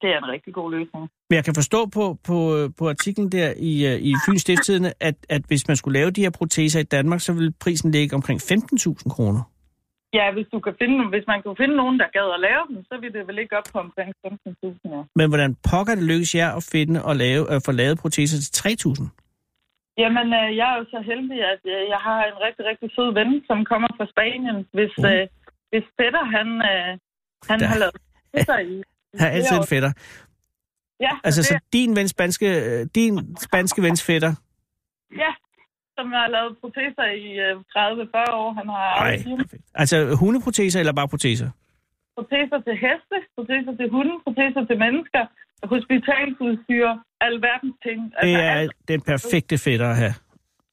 [0.02, 1.04] Det er en rigtig god løsning.
[1.30, 2.38] Men jeg kan forstå på, på,
[2.80, 6.22] på artiklen der i, øh, i Fyns Stiftstidende, at, at hvis man skulle lave de
[6.22, 9.42] her proteser i Danmark, så ville prisen ligge omkring 15.000 kroner.
[10.14, 12.78] Ja, hvis, du kan finde, hvis man kan finde nogen, der gad at lave dem,
[12.90, 15.02] så vil det vel ikke op på omkring 15.000 ja.
[15.16, 18.52] Men hvordan pokker det lykkes jer at finde og lave, at få lavet proteser til
[18.60, 19.08] 3.000?
[20.02, 23.10] Jamen, øh, jeg er jo så heldig, at øh, jeg har en rigtig, rigtig sød
[23.20, 24.58] ven, som kommer fra Spanien.
[24.78, 25.06] Hvis, Mm.
[25.12, 25.24] øh,
[25.72, 26.92] hvis Peter, han, øh,
[27.50, 27.96] han Der- har lavet
[28.32, 28.76] proteser i...
[29.14, 29.92] Jeg har altid en fætter.
[31.00, 34.34] Ja, Altså, det, så din, ven spanske, øh, din spanske vens fætter,
[35.24, 35.32] ja,
[35.98, 38.54] som har lavet proteser i øh, 30-40 år.
[38.60, 39.24] Han har Ej.
[39.76, 41.50] Altså hundeproteser eller bare proteser?
[42.18, 45.24] proteser til heste, proteser til hunde, proteser til mennesker,
[45.64, 46.88] hospitalsudstyr,
[47.22, 48.14] alverdens ting.
[48.22, 50.14] Det er alt- den perfekte fætter at have.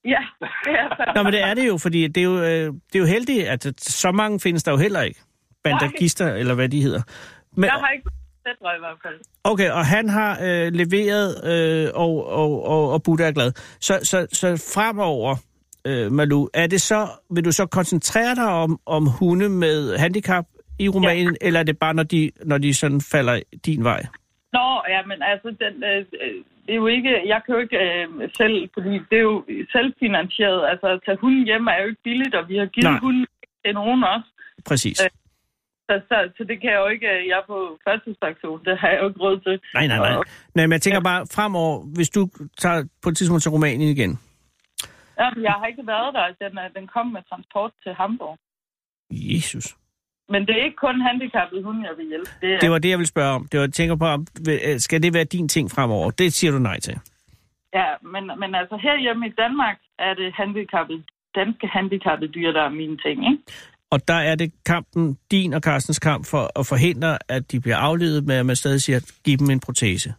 [0.05, 1.12] Ja, det er så.
[1.16, 3.47] Nå, men det er det jo, fordi det er jo, øh, det er jo heldigt,
[3.49, 5.20] at så mange findes der jo heller ikke.
[5.64, 7.03] Bandagister, eller hvad de hedder.
[7.57, 8.11] Men, Jeg har ikke
[8.47, 9.20] set i hvert fald.
[9.45, 13.53] okay, og han har øh, leveret, øh, og, og, og, og Buddha er glad.
[13.80, 15.36] Så, så, så fremover,
[15.86, 20.47] øh, Malu, er det så, vil du så koncentrere dig om, om hunde med handicap
[20.78, 21.47] i Rumænien, ja.
[21.47, 24.03] eller er det bare, når de, når de sådan falder din vej?
[24.53, 26.07] Nå, ja, men altså, den, øh,
[26.66, 30.68] det er jo ikke, jeg kan jo ikke øh, selv, fordi det er jo selvfinansieret.
[30.70, 33.01] Altså, at tage hunden hjem er jo ikke billigt, og vi har givet Nej.
[33.01, 33.26] hunden
[33.64, 34.28] til nogen også.
[34.68, 35.01] Præcis.
[35.05, 35.23] Øh.
[35.89, 38.89] Så, så, så det kan jeg jo ikke, øh, jeg er på førtidspension, det har
[38.89, 39.61] jeg jo ikke råd til.
[39.74, 40.14] Nej, nej, nej.
[40.55, 42.28] Nej, men jeg tænker bare fremover, hvis du
[42.59, 44.12] tager på et tidspunkt til Rumænien igen.
[45.20, 48.39] Ja, jeg har ikke været der, den, er- den kom med transport til Hamburg.
[49.11, 49.76] Jesus.
[50.28, 52.30] Men det er ikke kun handicappede hunde, jeg vil hjælpe.
[52.41, 53.47] Det er, Det var det, jeg ville spørge om.
[53.49, 56.11] Det var, jeg tænker på, om, øh, skal det være din ting fremover?
[56.11, 56.99] Det siger du nej til.
[57.74, 61.03] Ja, men, men altså herhjemme i Danmark er det handicappede,
[61.35, 63.43] danske handicappede dyr, der er mine ting, ikke?
[63.91, 67.76] Og der er det kampen, din og Carstens kamp for at forhindre, at de bliver
[67.76, 70.14] aflevet med, at man stadig siger, at give dem en protese.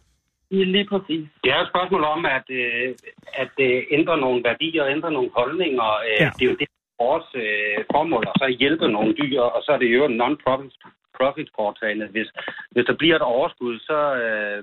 [0.50, 1.24] Ja, lige præcis.
[1.44, 2.94] Det er et spørgsmål om at, øh,
[3.42, 5.90] at øh, ændre nogle værdier, ændre nogle holdninger.
[6.08, 6.30] Øh, Ja.
[6.36, 6.68] Det er jo det,
[7.00, 10.74] vores øh, formål, og så hjælpe nogle dyr, og så er det jo en non-profit
[11.18, 12.06] profit foretagende.
[12.14, 12.28] Hvis,
[12.72, 14.58] hvis der bliver et overskud, så, øh,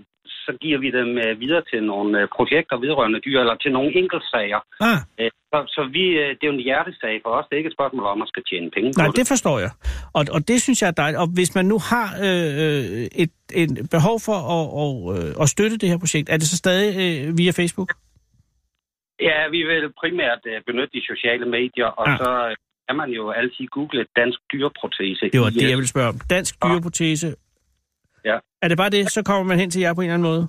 [0.47, 3.89] så giver vi dem øh, videre til nogle øh, projekter vedrørende dyr, eller til nogle
[4.01, 4.61] enkeltsager.
[4.89, 7.45] Ah, Øh, så så vi, øh, det er jo en hjertesag for os.
[7.47, 9.17] Det er ikke et spørgsmål om, at man skal tjene penge nej, på det.
[9.19, 9.71] det forstår jeg.
[10.17, 11.19] Og, og det synes jeg er dejligt.
[11.23, 15.47] Og hvis man nu har øh, øh, et, et behov for at, og, øh, at
[15.55, 17.91] støtte det her projekt, er det så stadig øh, via Facebook?
[19.29, 22.17] Ja, vi vil primært øh, benytte de sociale medier, og Ah.
[22.21, 22.55] så øh,
[22.87, 25.23] kan man jo altid google dansk dyreprotese.
[25.33, 26.17] Det var det, jeg ville spørge om.
[26.29, 26.71] Dansk Ah.
[26.71, 27.27] dyreprotese.
[28.25, 28.37] Ja.
[28.61, 30.47] Er det bare det, så kommer man hen til jer på en eller anden måde?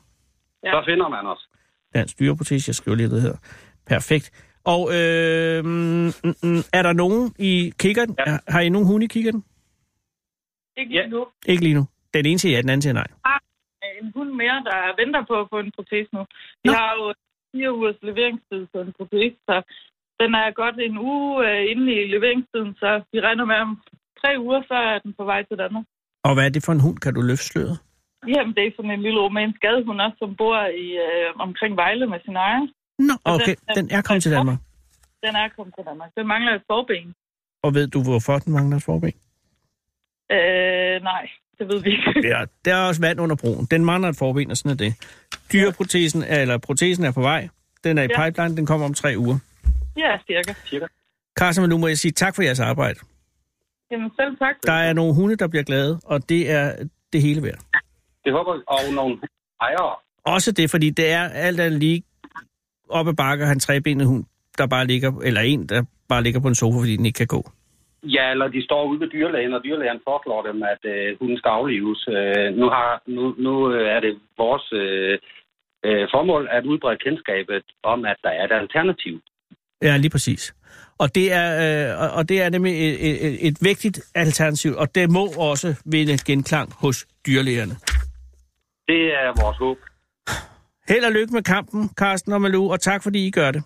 [0.65, 1.49] Så finder man os.
[1.95, 3.37] Dansk dyreprotese, jeg skriver lige, det hedder.
[3.87, 4.27] Perfekt.
[4.65, 6.07] Og øh, mm,
[6.47, 8.15] mm, er der nogen i kikkeren?
[8.19, 8.31] Ja.
[8.33, 8.39] Ja.
[8.49, 9.45] Har I nogen hunde i kikkerten?
[10.77, 11.01] Ikke Ja.
[11.03, 11.27] lige nu.
[11.47, 11.85] Ikke lige nu.
[12.15, 13.07] Den ene siger ja, den anden siger nej.
[14.03, 16.23] En hund mere, der venter på at få en protese nu.
[16.65, 16.73] Vi Nå.
[16.73, 17.15] har jo
[17.53, 19.57] fire ugers leveringstid på en protese, så
[20.21, 23.83] den er godt en uge øh, inde i leveringstiden, så vi regner med om
[24.21, 25.85] tre uger, så er den på vej til Danmark.
[26.25, 26.99] Og hvad er det for en hund?
[26.99, 27.79] Kan du løfte sløret?
[28.35, 32.07] Jamen, det er sådan en lille romansk gadehund også, som bor i, øh, omkring Vejle
[32.07, 32.67] med sin ejer.
[32.99, 33.55] Nå, okay.
[33.77, 34.59] Den er kommet til Danmark.
[35.25, 36.11] Den er kommet til Danmark.
[36.17, 37.15] Den mangler et forben.
[37.63, 39.13] Og ved du, hvorfor den mangler et forben?
[40.33, 42.29] Øh, nej, det ved vi ikke.
[42.33, 43.67] Ja, der er også vand under broen.
[43.71, 44.93] Den mangler et forben, og sådan er det.
[45.53, 47.49] Dyreprotesen, eller protesen er på vej.
[47.85, 48.25] Den er i Ja.
[48.25, 49.39] pipeline, den kommer om tre uger.
[49.97, 50.53] Ja, cirka.
[50.67, 50.87] Cirka.
[51.39, 52.99] Carsten, nu må jeg sige tak for jeres arbejde.
[53.95, 54.57] Jamen, selv tak.
[54.67, 56.65] Der er nogle hunde, der bliver glade, og det er
[57.13, 57.61] det hele værd.
[58.25, 58.63] Det håber vi.
[58.75, 59.15] Og nogle
[59.61, 59.95] ejere.
[60.35, 62.03] Også det, fordi det er alt andet lige
[62.89, 64.25] op ad bakke, han trebenet hund,
[64.59, 67.27] der bare ligger, eller en, der bare ligger på en sofa, fordi den ikke kan
[67.27, 67.43] gå.
[68.03, 71.49] Ja, eller de står ude ved dyrlægen, og dyrlægen foreslår dem, at øh, hunden skal
[71.49, 72.09] aflives.
[72.09, 75.19] Øh, nu, har, nu, nu øh, er det vores øh,
[75.87, 79.21] øh, formål at udbrede kendskabet om, at der er et alternativ.
[79.83, 80.55] Ja, lige præcis.
[80.99, 81.49] Og det er,
[81.95, 85.75] øh, og- og det er nemlig et, et, et vigtigt alternativ, og det må også
[85.85, 87.77] vinde genklang hos dyrlægerne.
[88.89, 89.79] Det er vores håb.
[90.89, 93.63] Held og lykke med kampen, Carsten og Malou, og tak fordi I gør det.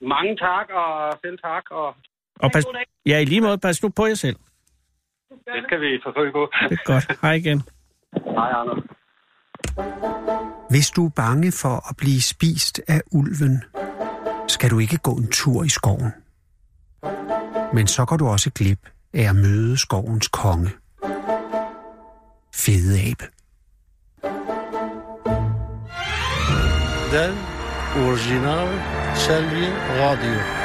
[0.00, 1.94] Mange tak, og selv tak, og
[2.40, 2.64] Og pas,
[3.06, 4.36] ja, i lige måde, pas nu på jer selv.
[5.30, 6.50] det skal vi forsøge på.
[6.70, 7.18] Det er godt.
[7.22, 7.62] Hej igen.
[8.36, 8.84] Hej, Anders.
[10.70, 13.64] Hvis du er bange for at blive spist af ulven,
[14.48, 16.12] skal du ikke gå en tur i skoven.
[17.74, 18.78] Men så går du også glip
[19.14, 20.70] af at møde skovens konge.
[22.54, 23.24] Fede abe.
[27.12, 27.34] Den
[27.96, 28.68] original
[29.16, 29.66] Selvi
[30.00, 30.62] Radio.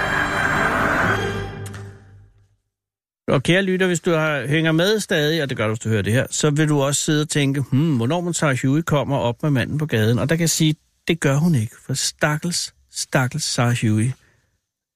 [3.27, 5.89] Og kære lytter, hvis du har, hænger med stadig, og det gør du, hvis du
[5.89, 8.81] hører det her, så vil du også sidde og tænke, hmm, hvornår man tager Huey
[8.81, 10.19] kommer op med manden på gaden.
[10.19, 10.75] Og der kan jeg sige,
[11.07, 14.11] det gør hun ikke, for stakkels, stakkels Sarah Huey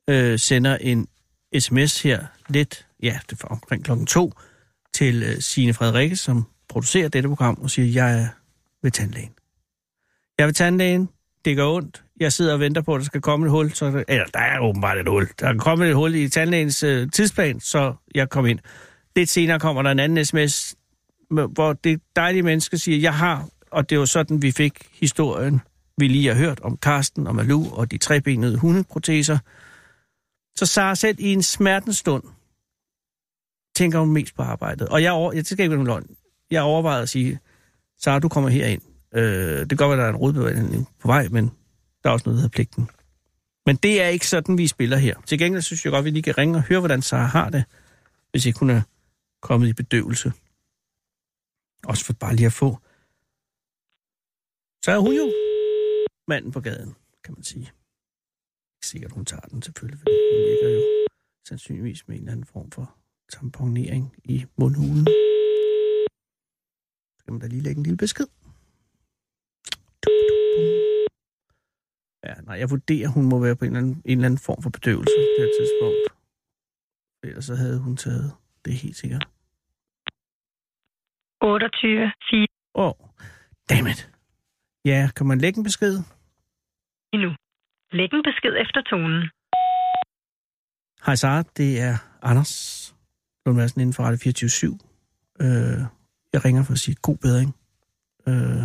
[0.09, 1.07] øh, sender en
[1.59, 4.33] sms her lidt, ja, det var omkring klokken to,
[4.93, 8.27] til øh, Signe Frederikke, som producerer dette program, og siger, jeg er
[8.83, 9.31] ved tandlægen.
[10.37, 11.09] Jeg er ved tandlægen,
[11.45, 14.03] det gør ondt, jeg sidder og venter på, at der skal komme et hul, så,
[14.07, 15.27] eller der er åbenbart et hul.
[15.39, 18.59] Der er kommet et hul i tandlægens øh, tidsplan, så jeg kom ind.
[19.15, 20.75] Lidt senere kommer der en anden sms,
[21.29, 25.61] hvor det dejlige menneske siger, jeg har, og det var sådan, vi fik historien,
[25.97, 29.37] vi lige har hørt om Karsten og Malu og de trebenede hundeproteser.
[30.55, 32.23] Så Sara selv i en smertens stund
[33.75, 34.87] tænker hun mest på arbejdet.
[34.87, 36.17] Og jeg, over, jeg skal ikke være nogen løgn.
[36.51, 37.39] Jeg overvejede at sige,
[37.97, 38.81] Sara, du kommer herind.
[39.13, 41.51] Øh, det kan godt være, der er en rodbevægning på vej, men
[42.03, 42.89] der er også noget, der hedder pligten.
[43.65, 45.21] Men det er ikke sådan, vi spiller her.
[45.25, 47.49] Til gengæld synes jeg godt, at vi lige kan ringe og høre, hvordan Sara har
[47.49, 47.63] det,
[48.31, 48.81] hvis ikke hun er
[49.41, 50.31] kommet i bedøvelse.
[51.85, 52.77] Også for bare lige at få.
[54.85, 55.31] Så er hun jo
[56.27, 57.71] manden på gaden, kan man sige.
[58.81, 60.81] Ikke sikkert, hun tager den selvfølgelig, fordi hun ligger jo
[61.47, 62.95] sandsynligvis med en eller anden form for
[63.29, 65.05] tamponering i mundhulen.
[67.17, 68.27] Så kan man da lige lægge en lille besked.
[72.25, 74.61] Ja, nej, jeg vurderer, hun må være på en eller anden, en eller anden form
[74.63, 76.03] for bedøvelse på det her tidspunkt.
[77.23, 78.31] Ellers så havde hun taget
[78.65, 79.23] det helt sikkert.
[81.41, 82.93] 28, 4 Åh, oh,
[83.69, 83.99] dammit.
[84.85, 85.93] Ja, kan man lægge en besked?
[87.13, 87.31] nu.
[87.91, 89.21] Læg en besked efter tonen.
[91.05, 92.95] Hej Sara, det er Anders
[93.45, 94.79] Lund Madsen inden for Radio 24
[95.41, 95.47] øh,
[96.33, 97.55] Jeg ringer for at sige god bedring.
[98.27, 98.63] Øh,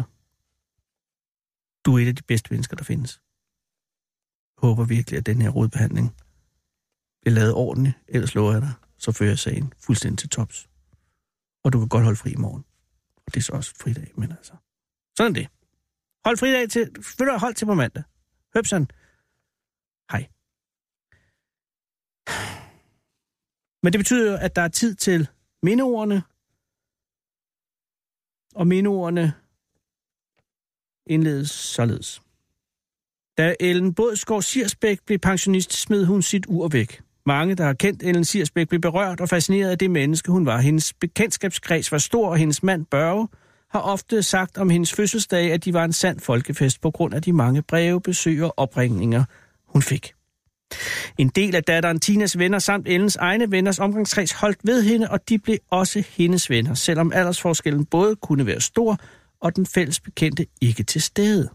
[1.85, 3.21] du er et af de bedste mennesker, der findes.
[4.57, 6.15] Jeg håber virkelig, at den her rodbehandling
[7.21, 10.69] bliver lavet ordentligt, ellers lover jeg dig, så fører jeg sagen fuldstændig til tops.
[11.65, 12.65] Og du kan godt holde fri i morgen.
[13.27, 14.53] Og det er så også fridag, men altså.
[15.17, 15.49] Sådan det.
[16.25, 18.03] Hold fridag til, vil du hold til på mandag.
[18.55, 18.91] Høbsen.
[20.11, 20.29] Hej.
[23.83, 25.29] Men det betyder jo, at der er tid til
[25.63, 26.23] mindeordene.
[28.55, 29.33] Og mindeordene
[31.07, 32.23] indledes således.
[33.39, 37.03] Da Ellen Bådsgaard Sirsbæk blev pensionist, smed hun sit ur væk.
[37.27, 40.61] Mange, der har kendt Ellen Sirsbæk, blev berørt og fascineret af det menneske, hun var.
[40.61, 43.29] Hendes bekendtskabskreds var stor, og hendes mand Børge
[43.71, 47.23] har ofte sagt om hendes fødselsdag, at de var en sand folkefest på grund af
[47.23, 49.25] de mange breve, besøg og opringninger,
[49.67, 50.16] hun fik.
[51.19, 55.29] En del af datteren Tinas venner samt Ellens egne venners omgangskreds holdt ved hende, og
[55.29, 58.99] de blev også hendes venner, selvom aldersforskellen både kunne være stor,
[59.41, 61.49] og den fælles bekendte ikke til stede.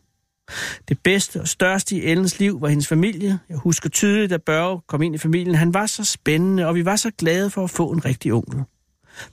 [0.88, 3.40] Det bedste og største i Ellens liv var hendes familie.
[3.50, 5.56] Jeg husker tydeligt, at Børge kom ind i familien.
[5.56, 8.64] Han var så spændende, og vi var så glade for at få en rigtig onkel.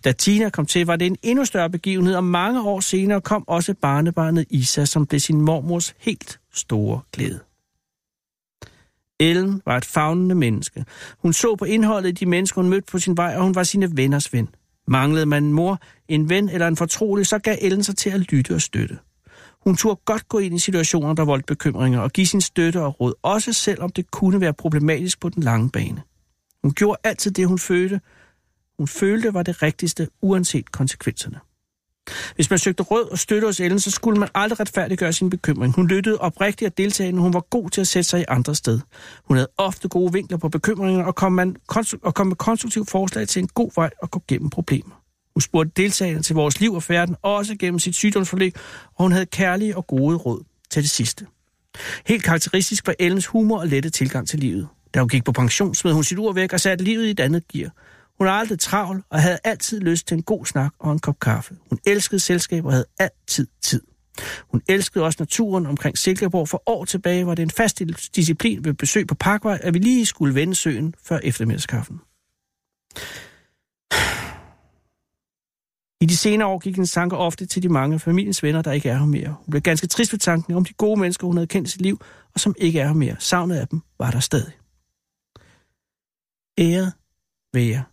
[0.05, 3.45] Da Tina kom til, var det en endnu større begivenhed, og mange år senere kom
[3.49, 7.47] også barnebarnet Isa, som blev sin mormors helt store glæde.
[9.21, 10.85] Ellen var et fagnende menneske.
[11.19, 13.62] Hun så på indholdet i de mennesker, hun mødte på sin vej, og hun var
[13.62, 14.49] sine venners ven.
[14.89, 18.21] Manglede man en mor, en ven eller en fortrolig, så gav Ellen sig til at
[18.21, 18.99] lytte og støtte.
[19.64, 23.01] Hun turde godt gå ind i situationer, der voldte bekymringer, og give sin støtte og
[23.01, 26.03] råd, også selvom det kunne være problematisk på den lange bane.
[26.62, 28.01] Hun gjorde altid det, hun følte.
[28.79, 31.39] Hun følte var det rigtigste, uanset konsekvenserne.
[32.34, 35.74] Hvis man søgte råd og støtte hos Ellen, så skulle man aldrig retfærdiggøre sin bekymring.
[35.74, 38.80] Hun lyttede oprigtigt og deltagende, hun var god til at sætte sig i andre sted.
[39.24, 41.56] Hun havde ofte gode vinkler på bekymringer og kom, man,
[42.02, 45.02] og kom med konstruktive forslag til en god vej at gå gennem problemer.
[45.34, 48.59] Hun spurgte deltagerne til vores liv og færden, også gennem sit sygdomsforløb,
[48.94, 51.26] og hun havde kærlige og gode råd til det sidste.
[52.06, 54.68] Helt karakteristisk var Ellens humor og lette tilgang til livet.
[54.94, 57.20] Da hun gik på pension, smed hun sit ur væk og satte livet i et
[57.20, 57.70] andet gear.
[58.19, 61.21] Hun var aldrig travl og havde altid lyst til en god snak og en kop
[61.21, 61.57] kaffe.
[61.69, 63.83] Hun elskede selskab og havde altid tid.
[64.51, 66.49] Hun elskede også naturen omkring Silkeborg.
[66.49, 67.83] For år tilbage var det en fast
[68.16, 72.01] disciplin ved besøg på Parkvej, at vi lige skulle vende søen før eftermiddagskaffen.
[76.01, 78.73] I de senere år gik hendes tanker ofte til de mange af familiens venner, der
[78.73, 79.29] ikke er her mere.
[79.29, 81.81] Hun blev ganske trist ved tanken om de gode mennesker, hun havde kendt i sit
[81.81, 82.01] liv,
[82.35, 83.16] og som ikke er her mere.
[83.19, 84.53] Savnet af dem var der stadig.
[86.59, 86.93] Ære
[87.53, 87.85] være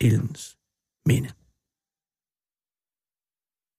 [0.00, 0.56] Ellens
[1.04, 1.34] minde.